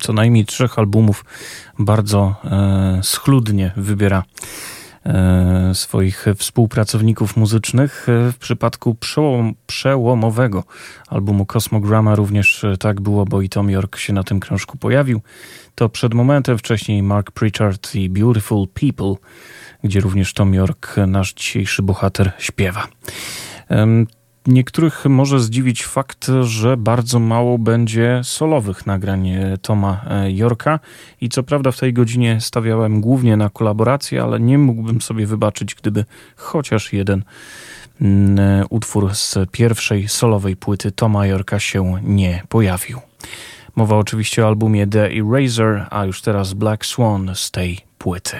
co 0.00 0.12
najmniej 0.12 0.44
trzech 0.44 0.78
albumów 0.78 1.24
bardzo 1.78 2.34
e, 2.44 3.00
schludnie 3.02 3.72
wybiera 3.76 4.24
e, 5.06 5.70
swoich 5.74 6.26
współpracowników 6.36 7.36
muzycznych. 7.36 8.06
W 8.06 8.34
przypadku 8.38 8.94
przełom, 8.94 9.54
przełomowego 9.66 10.64
albumu 11.08 11.46
Cosmogramma 11.46 12.14
również 12.14 12.66
tak 12.78 13.00
było, 13.00 13.24
bo 13.24 13.42
i 13.42 13.48
Tom 13.48 13.70
York 13.70 13.96
się 13.96 14.12
na 14.12 14.24
tym 14.24 14.40
krążku 14.40 14.78
pojawił. 14.78 15.20
To 15.74 15.88
przed 15.88 16.14
momentem 16.14 16.58
wcześniej 16.58 17.02
Mark 17.02 17.30
Pritchard 17.30 17.94
i 17.94 18.10
Beautiful 18.10 18.68
People, 18.68 19.14
gdzie 19.84 20.00
również 20.00 20.34
Tom 20.34 20.54
York, 20.54 20.96
nasz 21.06 21.34
dzisiejszy 21.34 21.82
bohater, 21.82 22.32
śpiewa. 22.38 22.86
Niektórych 24.46 25.04
może 25.04 25.40
zdziwić 25.40 25.84
fakt, 25.86 26.30
że 26.42 26.76
bardzo 26.76 27.18
mało 27.18 27.58
będzie 27.58 28.20
solowych 28.24 28.86
nagrań 28.86 29.28
e, 29.28 29.58
Toma 29.62 30.04
e, 30.10 30.32
Yorka 30.32 30.80
i 31.20 31.28
co 31.28 31.42
prawda 31.42 31.70
w 31.70 31.78
tej 31.78 31.92
godzinie 31.92 32.40
stawiałem 32.40 33.00
głównie 33.00 33.36
na 33.36 33.50
kolaborację, 33.50 34.22
ale 34.22 34.40
nie 34.40 34.58
mógłbym 34.58 35.00
sobie 35.00 35.26
wybaczyć, 35.26 35.74
gdyby 35.74 36.04
chociaż 36.36 36.92
jeden 36.92 37.24
mm, 38.00 38.38
e, 38.38 38.66
utwór 38.70 39.14
z 39.14 39.38
pierwszej 39.52 40.08
solowej 40.08 40.56
płyty 40.56 40.92
Toma 40.92 41.26
Yorka 41.26 41.58
się 41.58 41.94
nie 42.02 42.42
pojawił. 42.48 43.00
Mowa 43.76 43.96
oczywiście 43.96 44.44
o 44.44 44.48
albumie 44.48 44.86
The 44.86 45.10
Eraser, 45.10 45.86
a 45.90 46.04
już 46.04 46.22
teraz 46.22 46.52
Black 46.52 46.86
Swan 46.86 47.30
z 47.34 47.50
tej 47.50 47.78
płyty. 47.98 48.36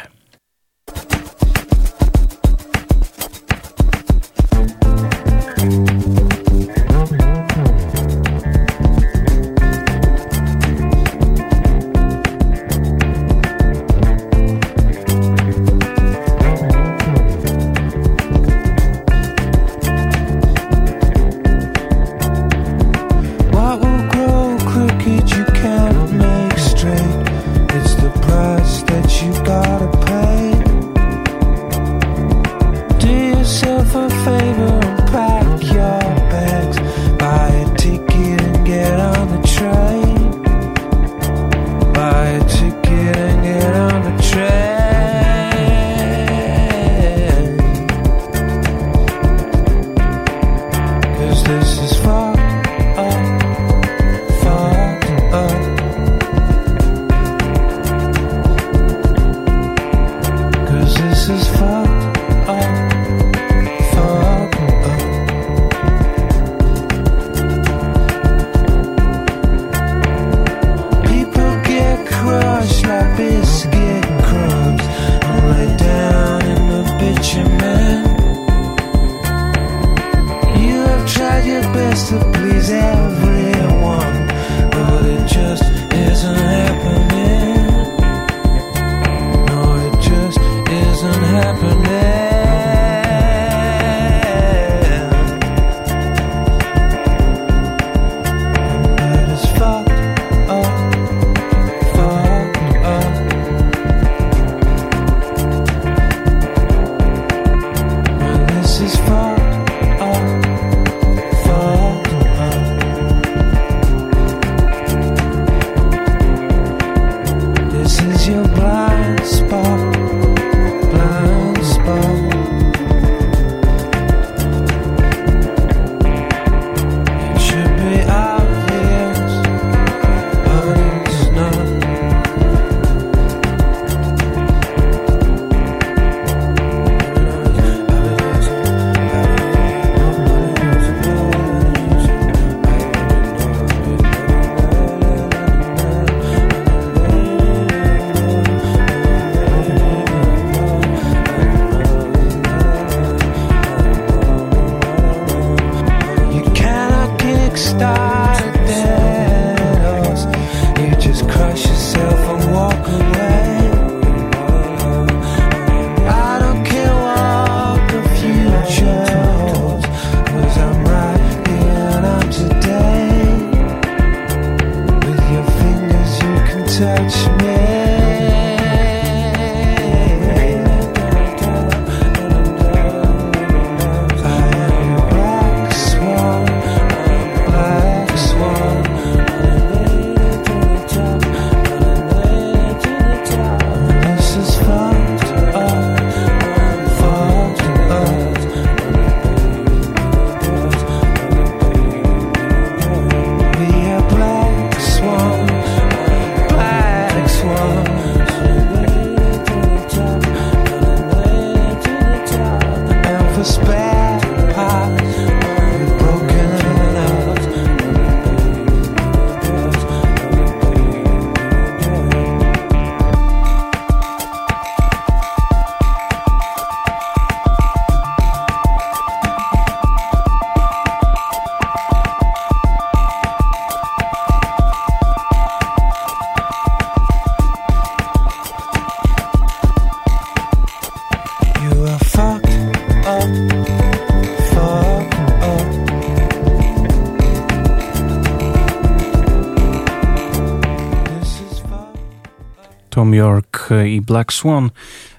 Tom 253.11 253.15
York 253.15 253.69
i 253.87 254.01
Black 254.01 254.32
Swan 254.32 254.70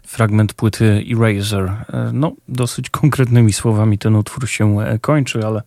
fragment 0.08 0.54
płyty 0.54 1.04
Eraser. 1.12 1.66
E, 1.66 2.10
no, 2.14 2.32
dosyć 2.48 2.90
konkretnymi 2.90 3.54
słowami 3.54 3.98
ten 3.98 4.16
utwór 4.16 4.50
się 4.50 4.82
e, 4.82 5.00
kończy, 5.00 5.46
ale 5.46 5.62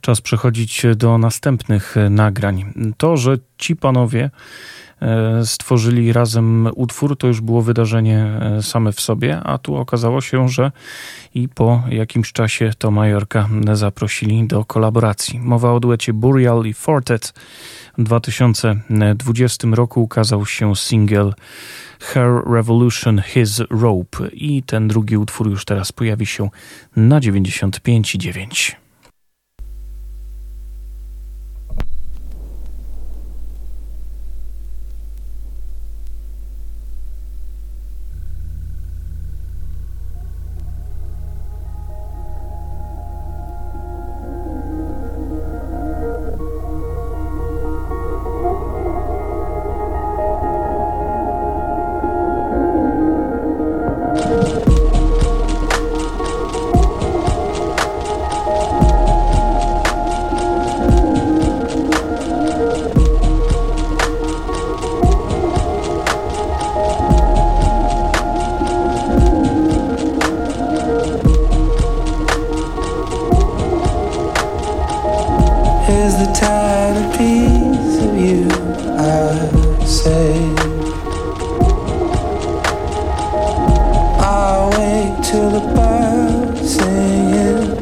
czas 0.00 0.20
przechodzić 0.20 0.82
do 0.96 1.18
następnych 1.18 1.94
nagrań. 2.10 2.72
To, 2.96 3.16
że 3.16 3.38
ci 3.58 3.76
panowie 3.76 4.30
stworzyli 5.44 6.12
razem 6.12 6.68
utwór, 6.74 7.16
to 7.16 7.26
już 7.26 7.40
było 7.40 7.62
wydarzenie 7.62 8.40
same 8.62 8.92
w 8.92 9.00
sobie, 9.00 9.40
a 9.40 9.58
tu 9.58 9.76
okazało 9.76 10.20
się, 10.20 10.48
że 10.48 10.72
i 11.34 11.48
po 11.48 11.82
jakimś 11.90 12.32
czasie 12.32 12.72
to 12.78 12.90
Majorka 12.90 13.48
zaprosili 13.72 14.46
do 14.46 14.64
kolaboracji. 14.64 15.40
Mowa 15.40 15.72
o 15.72 15.80
duecie 15.80 16.12
Burial 16.12 16.64
i 16.66 16.74
Fortet. 16.74 17.34
W 17.98 18.02
2020 18.02 19.68
roku 19.72 20.02
ukazał 20.02 20.46
się 20.46 20.76
single 20.76 21.32
Her 22.00 22.42
Revolution, 22.46 23.22
His 23.22 23.62
Rope 23.70 24.28
i 24.32 24.62
ten 24.62 24.88
drugi 24.88 25.16
utwór 25.16 25.50
już 25.50 25.64
teraz 25.64 25.92
pojawi 25.92 26.26
się 26.26 26.50
na 26.96 27.20
95,9. 27.20 28.87
is 75.90 76.18
the 76.18 76.30
tiny 76.34 77.16
piece 77.16 77.96
of 78.04 78.14
you 78.14 78.46
I 78.98 79.84
save? 79.86 80.58
I 84.20 84.68
wake 84.76 85.16
till 85.24 85.50
the 85.50 85.60
birds 85.74 86.74
singing. 86.76 87.78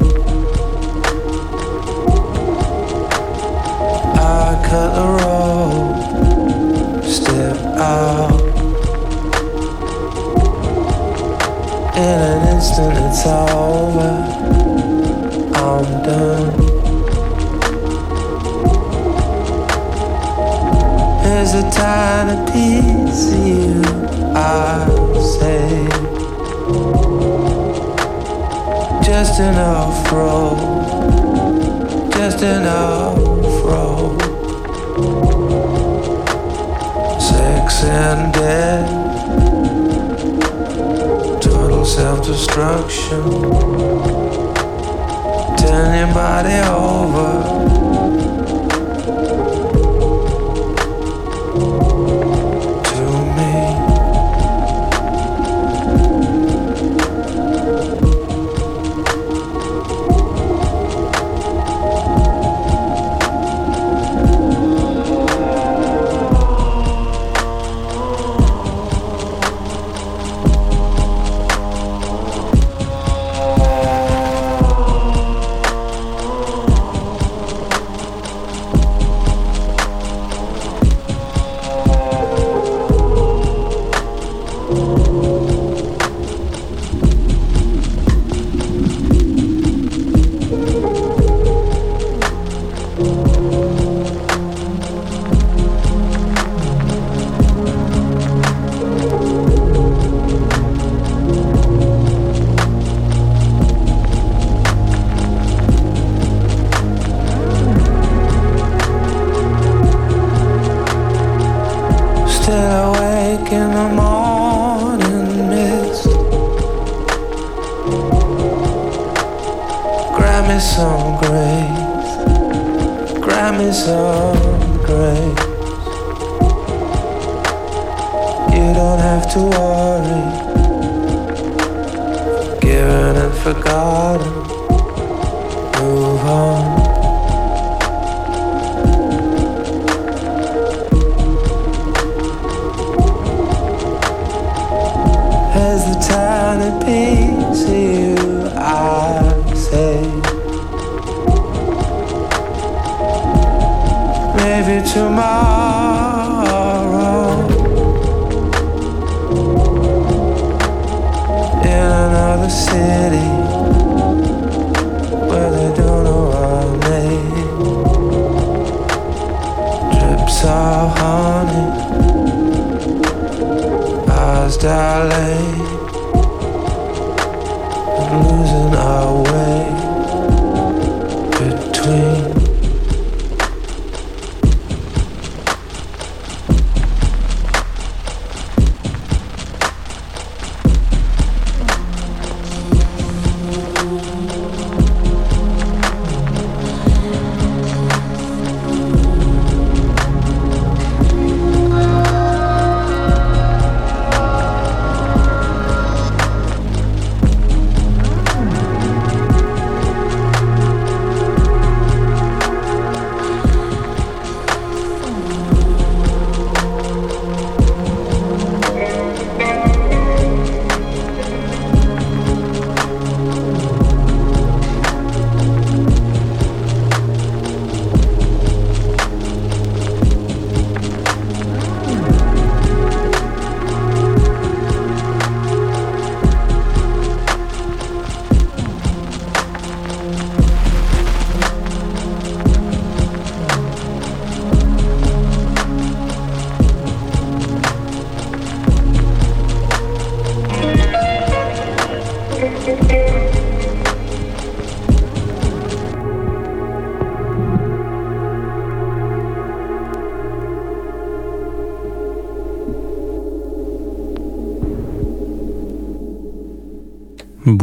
I 4.14 4.46
cut 4.68 4.90
the 4.98 5.06
rope, 5.24 6.00
step 7.04 7.56
out. 7.76 8.40
In 11.96 12.18
an 12.30 12.54
instant, 12.54 12.96
it's 13.04 13.26
over. 13.26 14.12
I'm 15.56 16.02
done. 16.04 16.55
eternity. 21.76 23.12
See 23.12 23.60
you, 23.68 23.82
Just 29.02 29.40
enough 29.40 30.12
road, 30.12 30.58
just 32.12 32.42
enough 32.42 33.18
road. 33.64 34.20
Sex 37.20 37.84
and 37.84 38.32
death, 38.34 38.90
total 41.40 41.84
self-destruction. 41.84 43.22
Turn 45.56 45.98
your 45.98 46.14
body 46.14 46.58
over. 46.68 47.65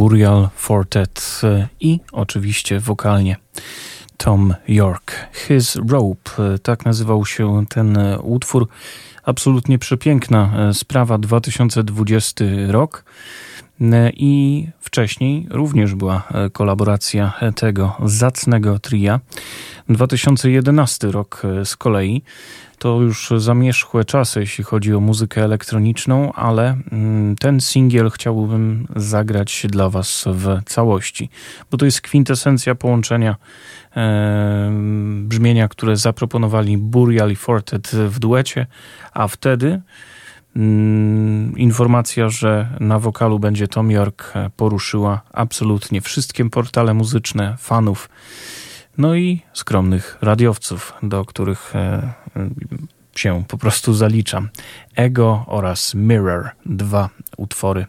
Burial 0.03 0.49
Fortet 0.55 1.41
i 1.79 1.99
oczywiście 2.11 2.79
wokalnie 2.79 3.35
Tom 4.17 4.53
York. 4.67 5.15
His 5.47 5.77
Rope, 5.89 6.31
tak 6.63 6.85
nazywał 6.85 7.25
się 7.25 7.65
ten 7.69 7.97
utwór. 8.23 8.67
Absolutnie 9.23 9.79
przepiękna 9.79 10.73
sprawa, 10.73 11.17
2020 11.17 12.45
rok. 12.67 13.03
I 14.13 14.67
wcześniej 14.79 15.47
również 15.49 15.95
była 15.95 16.27
kolaboracja 16.53 17.33
tego 17.55 17.95
zacnego 18.05 18.79
tria. 18.79 19.19
2011 19.89 21.11
rok 21.11 21.41
z 21.63 21.75
kolei 21.75 22.23
to 22.83 23.01
już 23.01 23.33
zamierzchłe 23.37 24.05
czasy, 24.05 24.39
jeśli 24.39 24.63
chodzi 24.63 24.93
o 24.93 24.99
muzykę 24.99 25.43
elektroniczną, 25.43 26.33
ale 26.33 26.77
mm, 26.91 27.35
ten 27.35 27.61
singiel 27.61 28.09
chciałbym 28.09 28.87
zagrać 28.95 29.65
dla 29.69 29.89
Was 29.89 30.25
w 30.27 30.63
całości, 30.65 31.29
bo 31.71 31.77
to 31.77 31.85
jest 31.85 32.01
kwintesencja 32.01 32.75
połączenia 32.75 33.35
e, 33.95 34.71
brzmienia, 35.23 35.67
które 35.67 35.97
zaproponowali 35.97 36.77
Burial 36.77 37.31
i 37.31 37.35
Fortet 37.35 37.87
w 37.87 38.19
duecie, 38.19 38.67
a 39.13 39.27
wtedy 39.27 39.81
informacja, 41.57 42.29
że 42.29 42.67
na 42.79 42.99
wokalu 42.99 43.39
będzie 43.39 43.67
Tom 43.67 43.91
York 43.91 44.31
e, 44.35 44.49
poruszyła 44.57 45.21
absolutnie 45.33 46.01
wszystkie 46.01 46.49
portale 46.49 46.93
muzyczne, 46.93 47.55
fanów 47.59 48.09
no 48.97 49.15
i 49.15 49.41
skromnych 49.53 50.17
radiowców, 50.21 50.93
do 51.03 51.25
których 51.25 51.75
e, 51.75 52.13
się 53.15 53.43
po 53.47 53.57
prostu 53.57 53.93
zaliczam. 53.93 54.49
Ego 54.95 55.43
oraz 55.47 55.93
Mirror, 55.93 56.49
dwa 56.65 57.09
utwory 57.37 57.85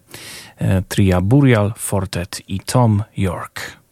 e, 0.58 0.82
tria 0.82 1.20
Burial, 1.20 1.72
Fortet 1.76 2.42
i 2.48 2.60
Tom 2.60 3.02
York. 3.16 3.83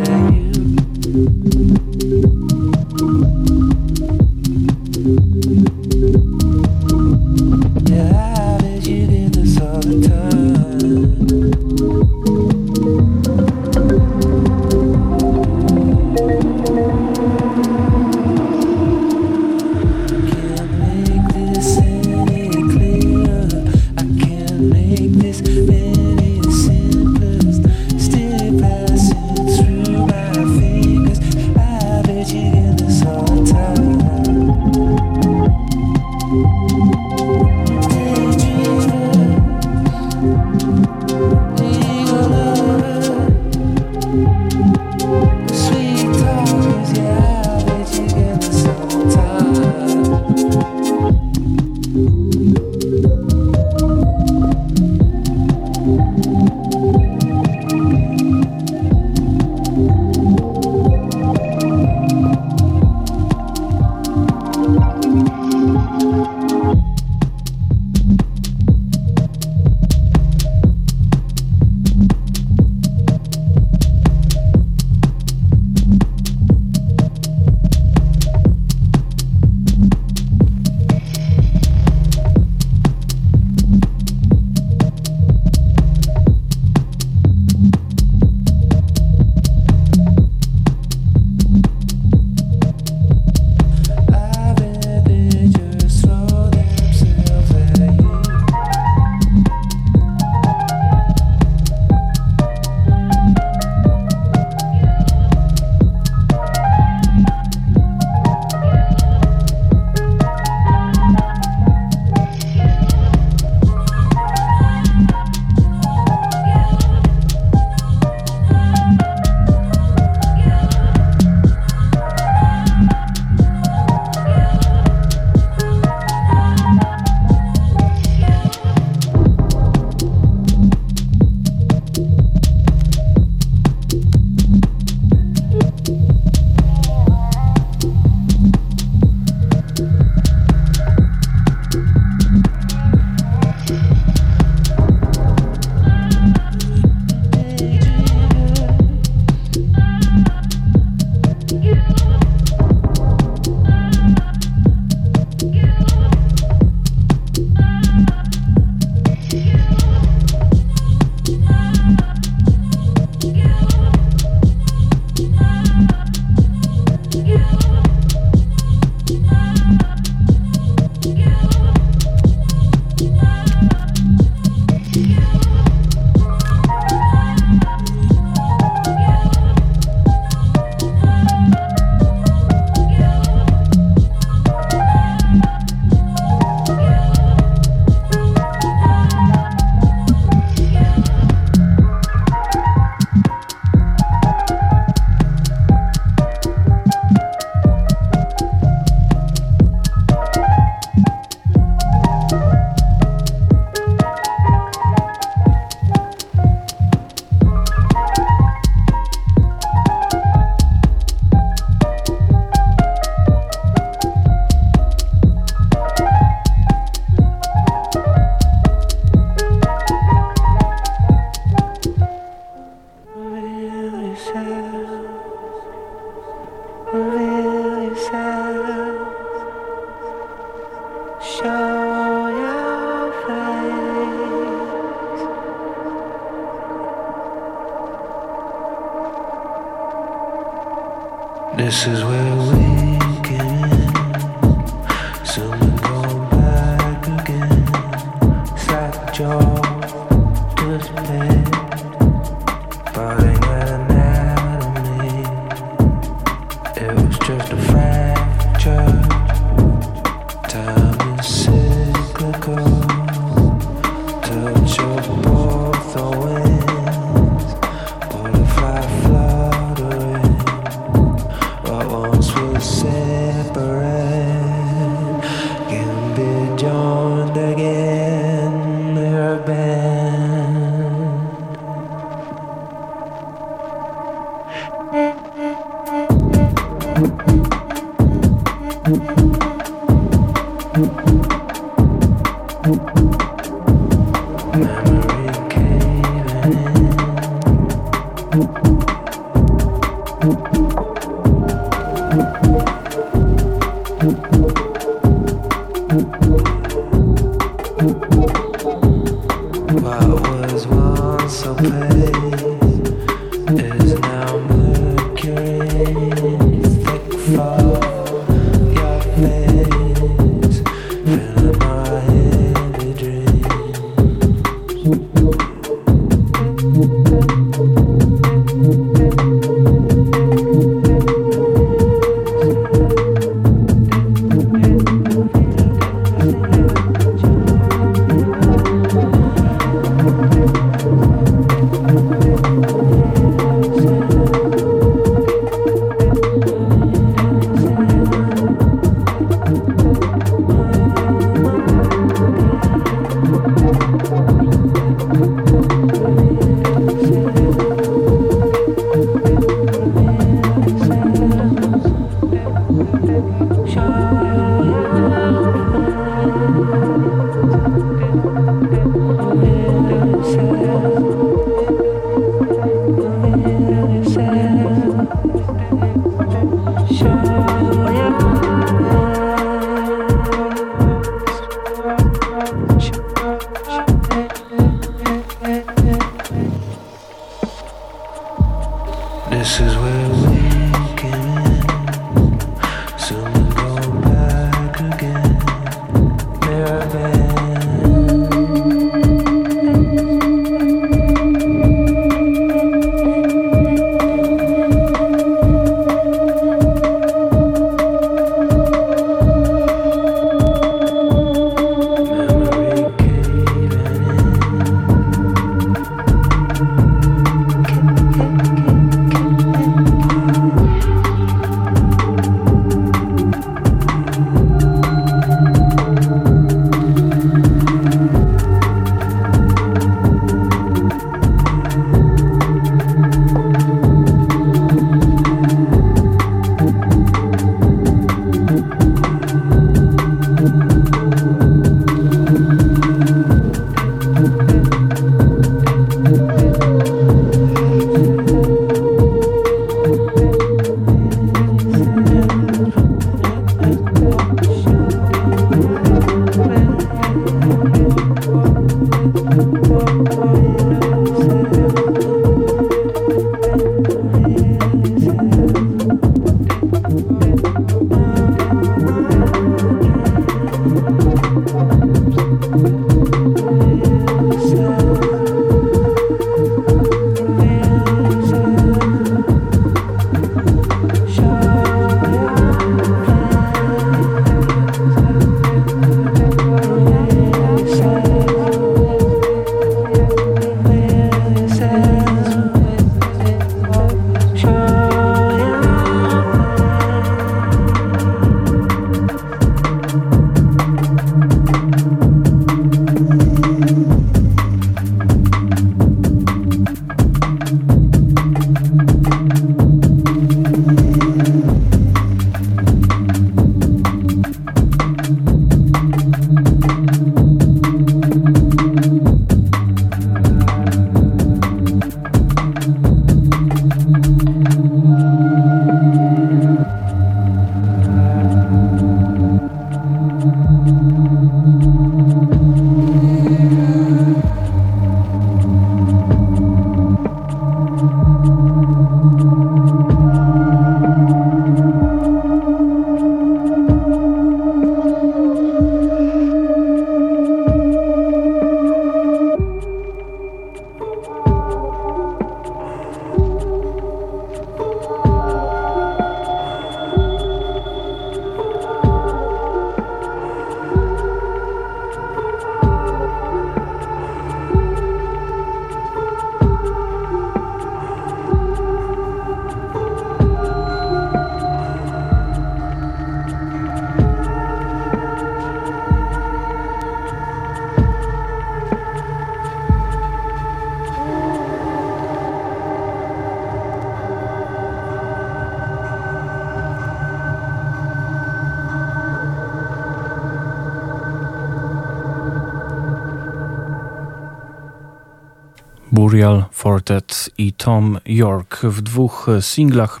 Burial 596.16 596.44
Fortet 596.52 597.30
i 597.38 597.52
Tom 597.52 597.98
York 598.06 598.60
w 598.62 598.82
dwóch 598.82 599.26
singlach 599.40 600.00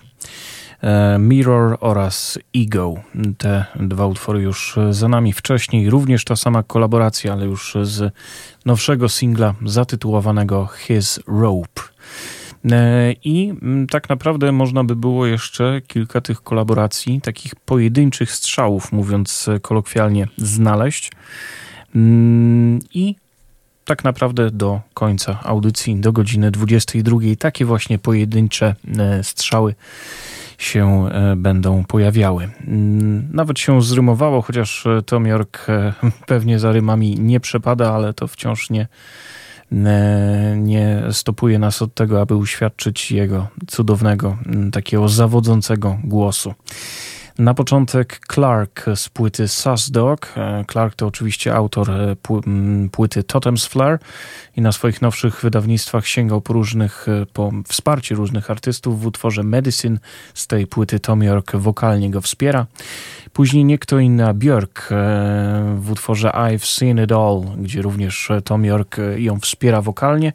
e, 0.82 1.18
Mirror 1.18 1.76
oraz 1.80 2.38
Ego. 2.56 2.94
Te 3.38 3.64
dwa 3.80 4.06
utwory 4.06 4.42
już 4.42 4.76
za 4.90 5.08
nami 5.08 5.32
wcześniej. 5.32 5.90
Również 5.90 6.24
ta 6.24 6.36
sama 6.36 6.62
kolaboracja, 6.62 7.32
ale 7.32 7.46
już 7.46 7.76
z 7.82 8.14
nowszego 8.64 9.08
singla 9.08 9.54
zatytułowanego 9.64 10.66
His 10.66 11.20
Rope. 11.26 11.82
E, 12.70 13.12
I 13.24 13.54
tak 13.90 14.08
naprawdę 14.08 14.52
można 14.52 14.84
by 14.84 14.96
było 14.96 15.26
jeszcze 15.26 15.80
kilka 15.86 16.20
tych 16.20 16.42
kolaboracji, 16.42 17.20
takich 17.20 17.54
pojedynczych 17.54 18.32
strzałów, 18.32 18.92
mówiąc 18.92 19.46
kolokwialnie, 19.62 20.28
znaleźć. 20.36 21.12
Mm, 21.94 22.78
I 22.94 23.16
tak 23.86 24.04
naprawdę 24.04 24.50
do 24.50 24.80
końca 24.94 25.38
audycji, 25.42 25.96
do 25.96 26.12
godziny 26.12 26.50
22. 26.50 27.18
Takie 27.38 27.64
właśnie 27.64 27.98
pojedyncze 27.98 28.74
e, 28.98 29.24
strzały 29.24 29.74
się 30.58 31.08
e, 31.08 31.36
będą 31.36 31.84
pojawiały. 31.84 32.48
Mm, 32.66 33.28
nawet 33.32 33.58
się 33.58 33.82
zrymowało, 33.82 34.42
chociaż 34.42 34.86
e, 34.86 35.02
Tom 35.02 35.26
York 35.26 35.66
pewnie 36.26 36.58
za 36.58 36.72
rymami 36.72 37.20
nie 37.20 37.40
przepada, 37.40 37.92
ale 37.92 38.14
to 38.14 38.26
wciąż 38.26 38.70
nie, 38.70 38.88
nie 40.56 41.02
stopuje 41.10 41.58
nas 41.58 41.82
od 41.82 41.94
tego, 41.94 42.20
aby 42.20 42.36
uświadczyć 42.36 43.12
jego 43.12 43.48
cudownego, 43.66 44.38
takiego 44.72 45.08
zawodzącego 45.08 45.98
głosu. 46.04 46.54
Na 47.38 47.54
początek 47.54 48.20
Clark 48.32 48.84
z 48.94 49.08
płyty 49.08 49.48
Sus 49.48 49.90
Dog. 49.90 50.32
E, 50.36 50.64
Clark 50.72 50.94
to 50.94 51.06
oczywiście 51.06 51.54
autor 51.54 51.90
e, 51.90 52.16
płyty 52.92 53.22
Totem's 53.22 53.68
Flare 53.68 53.98
i 54.56 54.60
na 54.60 54.72
swoich 54.72 55.02
nowszych 55.02 55.40
wydawnictwach 55.40 56.06
sięgał 56.06 56.40
po 56.40 56.52
różnych, 56.52 57.06
e, 57.08 57.26
po 57.32 57.52
wsparcie 57.68 58.14
różnych 58.14 58.50
artystów 58.50 59.00
w 59.00 59.06
utworze 59.06 59.42
Medicine. 59.42 59.98
Z 60.34 60.46
tej 60.46 60.66
płyty 60.66 61.00
Tom 61.00 61.22
York 61.22 61.56
wokalnie 61.56 62.10
go 62.10 62.20
wspiera. 62.20 62.66
Później 63.32 63.64
nie 63.64 63.78
kto 63.78 63.98
inny, 63.98 64.34
Björk 64.34 64.88
w 65.76 65.90
utworze 65.90 66.28
I've 66.28 66.64
Seen 66.76 67.04
It 67.04 67.12
All, 67.12 67.42
gdzie 67.58 67.82
również 67.82 68.28
Tom 68.44 68.64
York 68.64 68.96
ją 69.16 69.40
wspiera 69.40 69.82
wokalnie. 69.82 70.32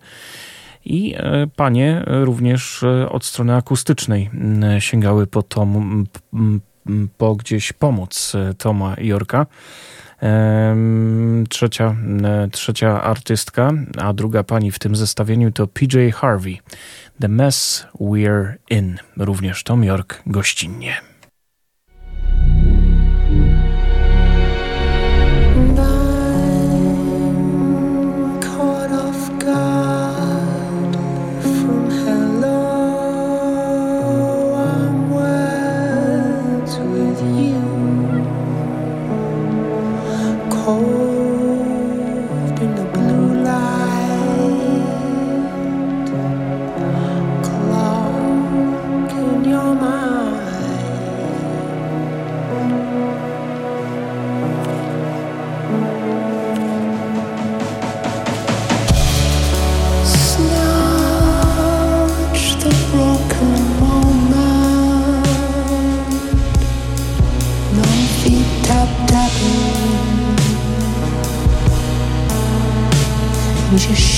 I 0.86 1.16
panie 1.56 2.04
również 2.08 2.84
od 3.10 3.26
strony 3.26 3.56
akustycznej 3.56 4.30
sięgały 4.80 5.28
po 5.28 5.44
tom, 5.44 6.06
po 7.18 7.36
gdzieś 7.36 7.74
pomóc 7.74 8.34
e, 8.36 8.54
Toma 8.54 8.96
Jorka. 8.98 9.46
Trzecia, 11.50 11.96
e, 12.24 12.48
trzecia 12.52 13.04
artystka, 13.04 13.72
a 13.98 14.14
druga 14.14 14.44
pani 14.44 14.72
w 14.72 14.80
tym 14.80 14.96
zestawieniu 14.96 15.52
to 15.52 15.68
PJ 15.68 15.98
Harvey. 16.14 16.58
The 17.20 17.28
Mess 17.28 17.86
We're 18.00 18.54
In. 18.70 18.98
Również 19.18 19.64
Tom 19.64 19.84
York 19.84 20.22
gościnnie. 20.26 21.11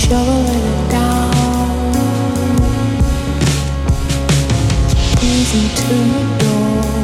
shoveling 0.04 0.66
it 0.74 0.92
down. 0.92 1.94
Easy 5.32 5.66
to 5.80 5.96
adore 6.22 7.04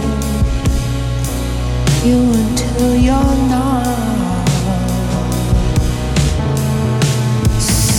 you 2.08 2.20
until 2.42 2.94
you're 3.08 3.38
not 3.56 4.50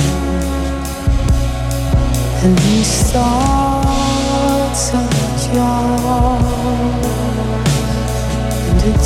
And 2.43 2.53
these 2.57 2.93
thoughts. 3.11 3.40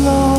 slow 0.00 0.29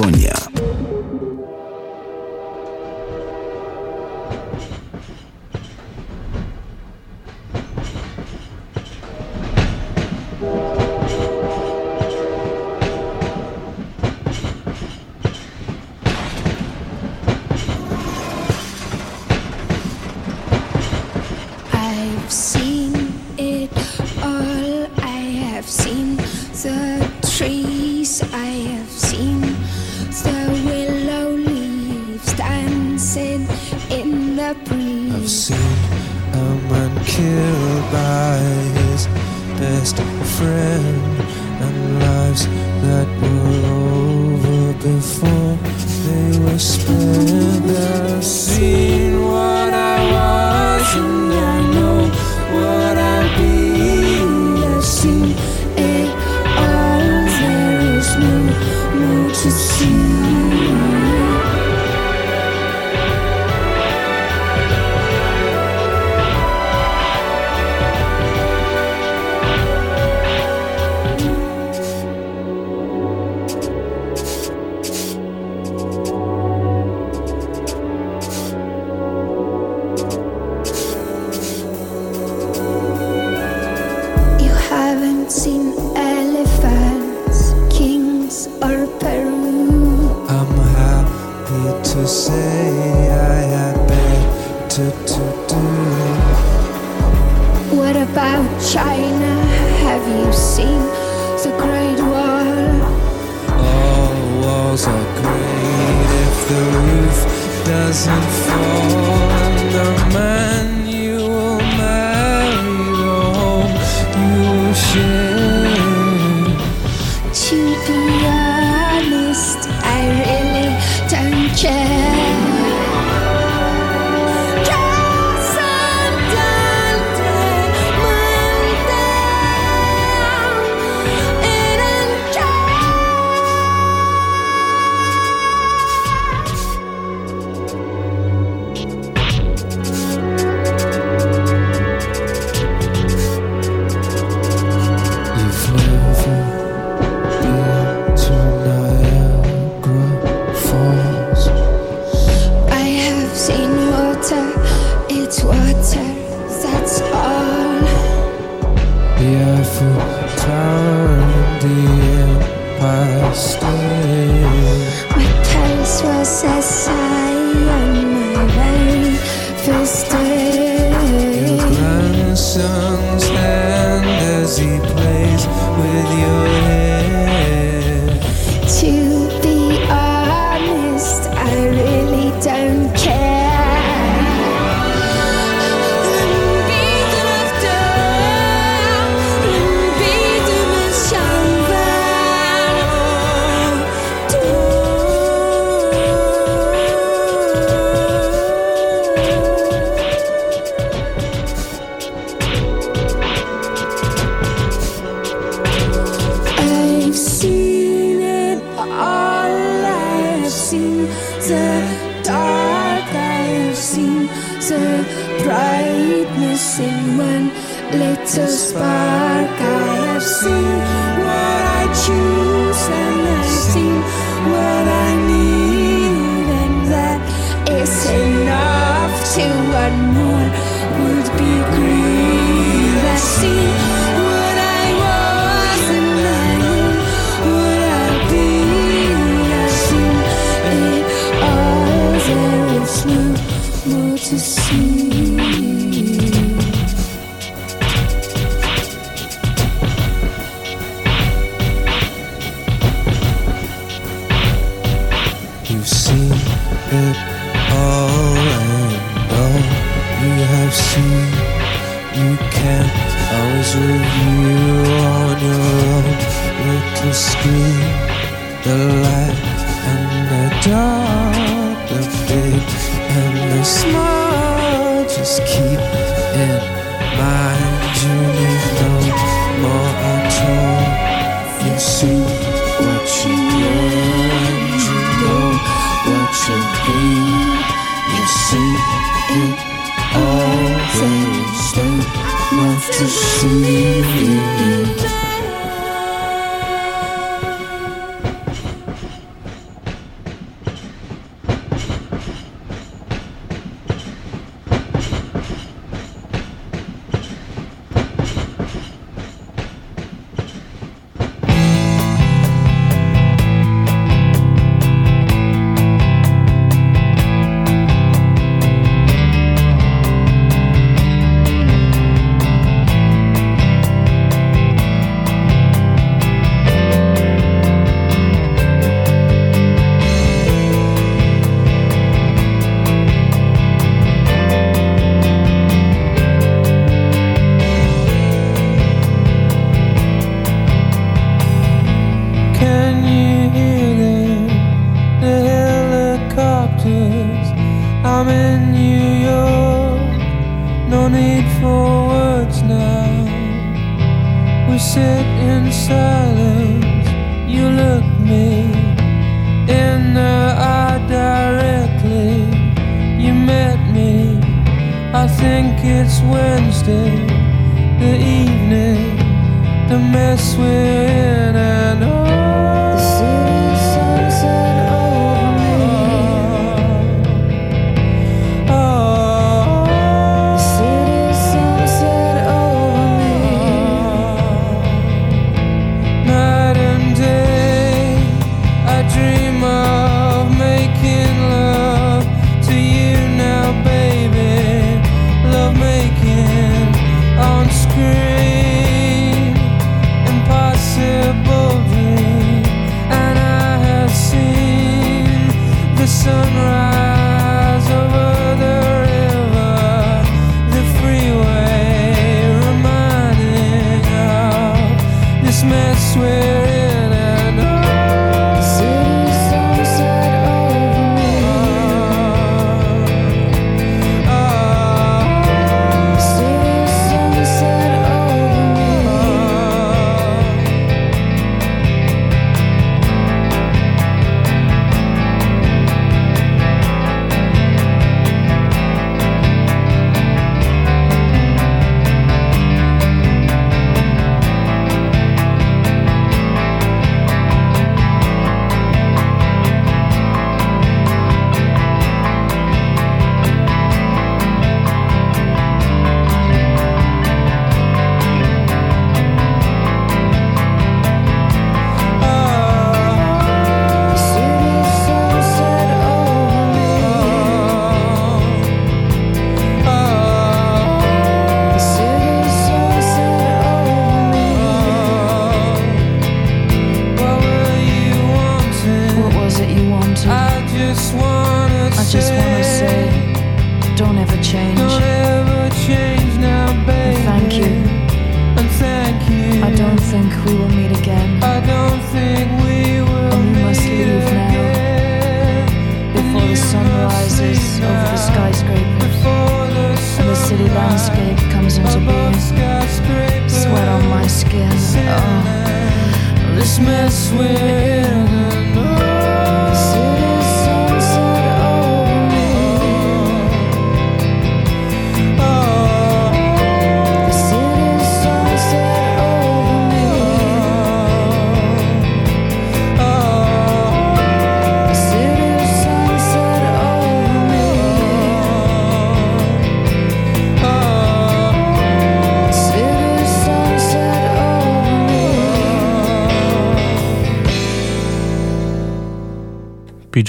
Mizofonia. 0.00 0.29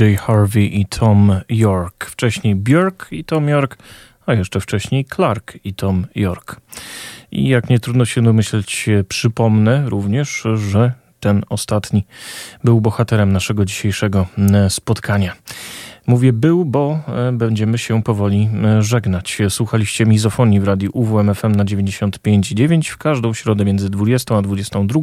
PJ 0.01 0.15
Harvey 0.15 0.79
i 0.79 0.85
Tom 0.85 1.35
York. 1.49 2.05
Wcześniej 2.05 2.55
Björk 2.55 3.07
i 3.11 3.23
Tom 3.23 3.49
York, 3.49 3.77
a 4.25 4.33
jeszcze 4.33 4.59
wcześniej 4.59 5.05
Clark 5.05 5.57
i 5.63 5.73
Tom 5.73 6.07
York. 6.15 6.61
I 7.31 7.47
jak 7.47 7.69
nie 7.69 7.79
trudno 7.79 8.05
się 8.05 8.21
domyśleć, 8.21 8.89
przypomnę 9.07 9.89
również, 9.89 10.43
że 10.55 10.91
ten 11.19 11.43
ostatni 11.49 12.05
był 12.63 12.81
bohaterem 12.81 13.33
naszego 13.33 13.65
dzisiejszego 13.65 14.25
e, 14.37 14.69
spotkania. 14.69 15.35
Mówię 16.07 16.33
był, 16.33 16.65
bo 16.65 16.99
e, 17.07 17.31
będziemy 17.31 17.77
się 17.77 18.03
powoli 18.03 18.49
e, 18.63 18.81
żegnać. 18.81 19.37
Słuchaliście 19.49 20.05
mizofonii 20.05 20.59
w 20.59 20.63
radiu 20.63 20.89
UWMFM 20.93 21.51
na 21.51 21.65
95,9 21.65 22.89
w 22.89 22.97
każdą 22.97 23.33
środę 23.33 23.65
między 23.65 23.89
20 23.89 24.37
a 24.37 24.41
22. 24.41 24.99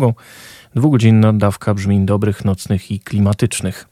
Dwugodzinna 0.75 1.33
dawka 1.33 1.75
brzmień 1.75 2.07
dobrych, 2.07 2.45
nocnych 2.45 2.91
i 2.91 3.01
klimatycznych. 3.01 3.89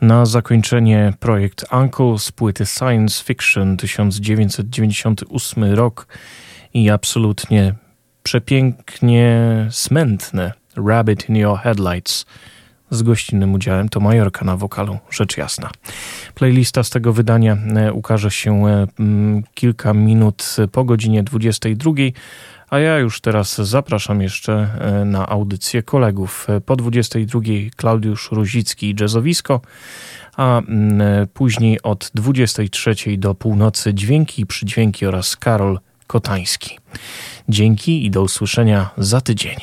Na 0.00 0.26
zakończenie 0.26 1.12
projekt 1.20 1.64
Uncle 1.72 2.18
z 2.18 2.32
płyty 2.32 2.66
Science 2.66 3.24
Fiction 3.24 3.76
1998 3.76 5.64
rok 5.64 6.06
i 6.74 6.90
absolutnie 6.90 7.74
przepięknie 8.22 9.46
smętne 9.70 10.52
Rabbit 10.76 11.28
in 11.28 11.36
Your 11.36 11.58
Headlights 11.58 12.26
z 12.90 13.02
gościnnym 13.02 13.54
udziałem 13.54 13.88
to 13.88 14.00
Majorka 14.00 14.44
na 14.44 14.56
wokalu, 14.56 14.98
rzecz 15.10 15.36
jasna. 15.36 15.70
Playlista 16.34 16.82
z 16.82 16.90
tego 16.90 17.12
wydania 17.12 17.56
e, 17.76 17.92
ukaże 17.92 18.30
się 18.30 18.68
e, 18.68 18.86
kilka 19.54 19.94
minut 19.94 20.56
po 20.72 20.84
godzinie 20.84 21.22
22, 21.22 21.92
a 22.70 22.78
ja 22.78 22.98
już 22.98 23.20
teraz 23.20 23.56
zapraszam 23.58 24.22
jeszcze 24.22 24.68
e, 24.80 25.04
na 25.04 25.28
audycję 25.28 25.82
kolegów. 25.82 26.46
Po 26.66 26.76
22 26.76 27.40
Klaudiusz 27.76 28.32
Ruzicki 28.32 28.90
i 28.90 28.94
Jazzowisko, 29.00 29.60
a 30.36 30.58
mm, 30.58 31.00
e, 31.00 31.26
później 31.26 31.82
od 31.82 32.10
23 32.14 32.94
do 33.18 33.34
północy 33.34 33.94
Dźwięki 33.94 34.46
Przydźwięki 34.46 35.06
oraz 35.06 35.36
Karol 35.36 35.80
Kotański. 36.06 36.78
Dzięki 37.48 38.06
i 38.06 38.10
do 38.10 38.22
usłyszenia 38.22 38.90
za 38.98 39.20
tydzień. 39.20 39.56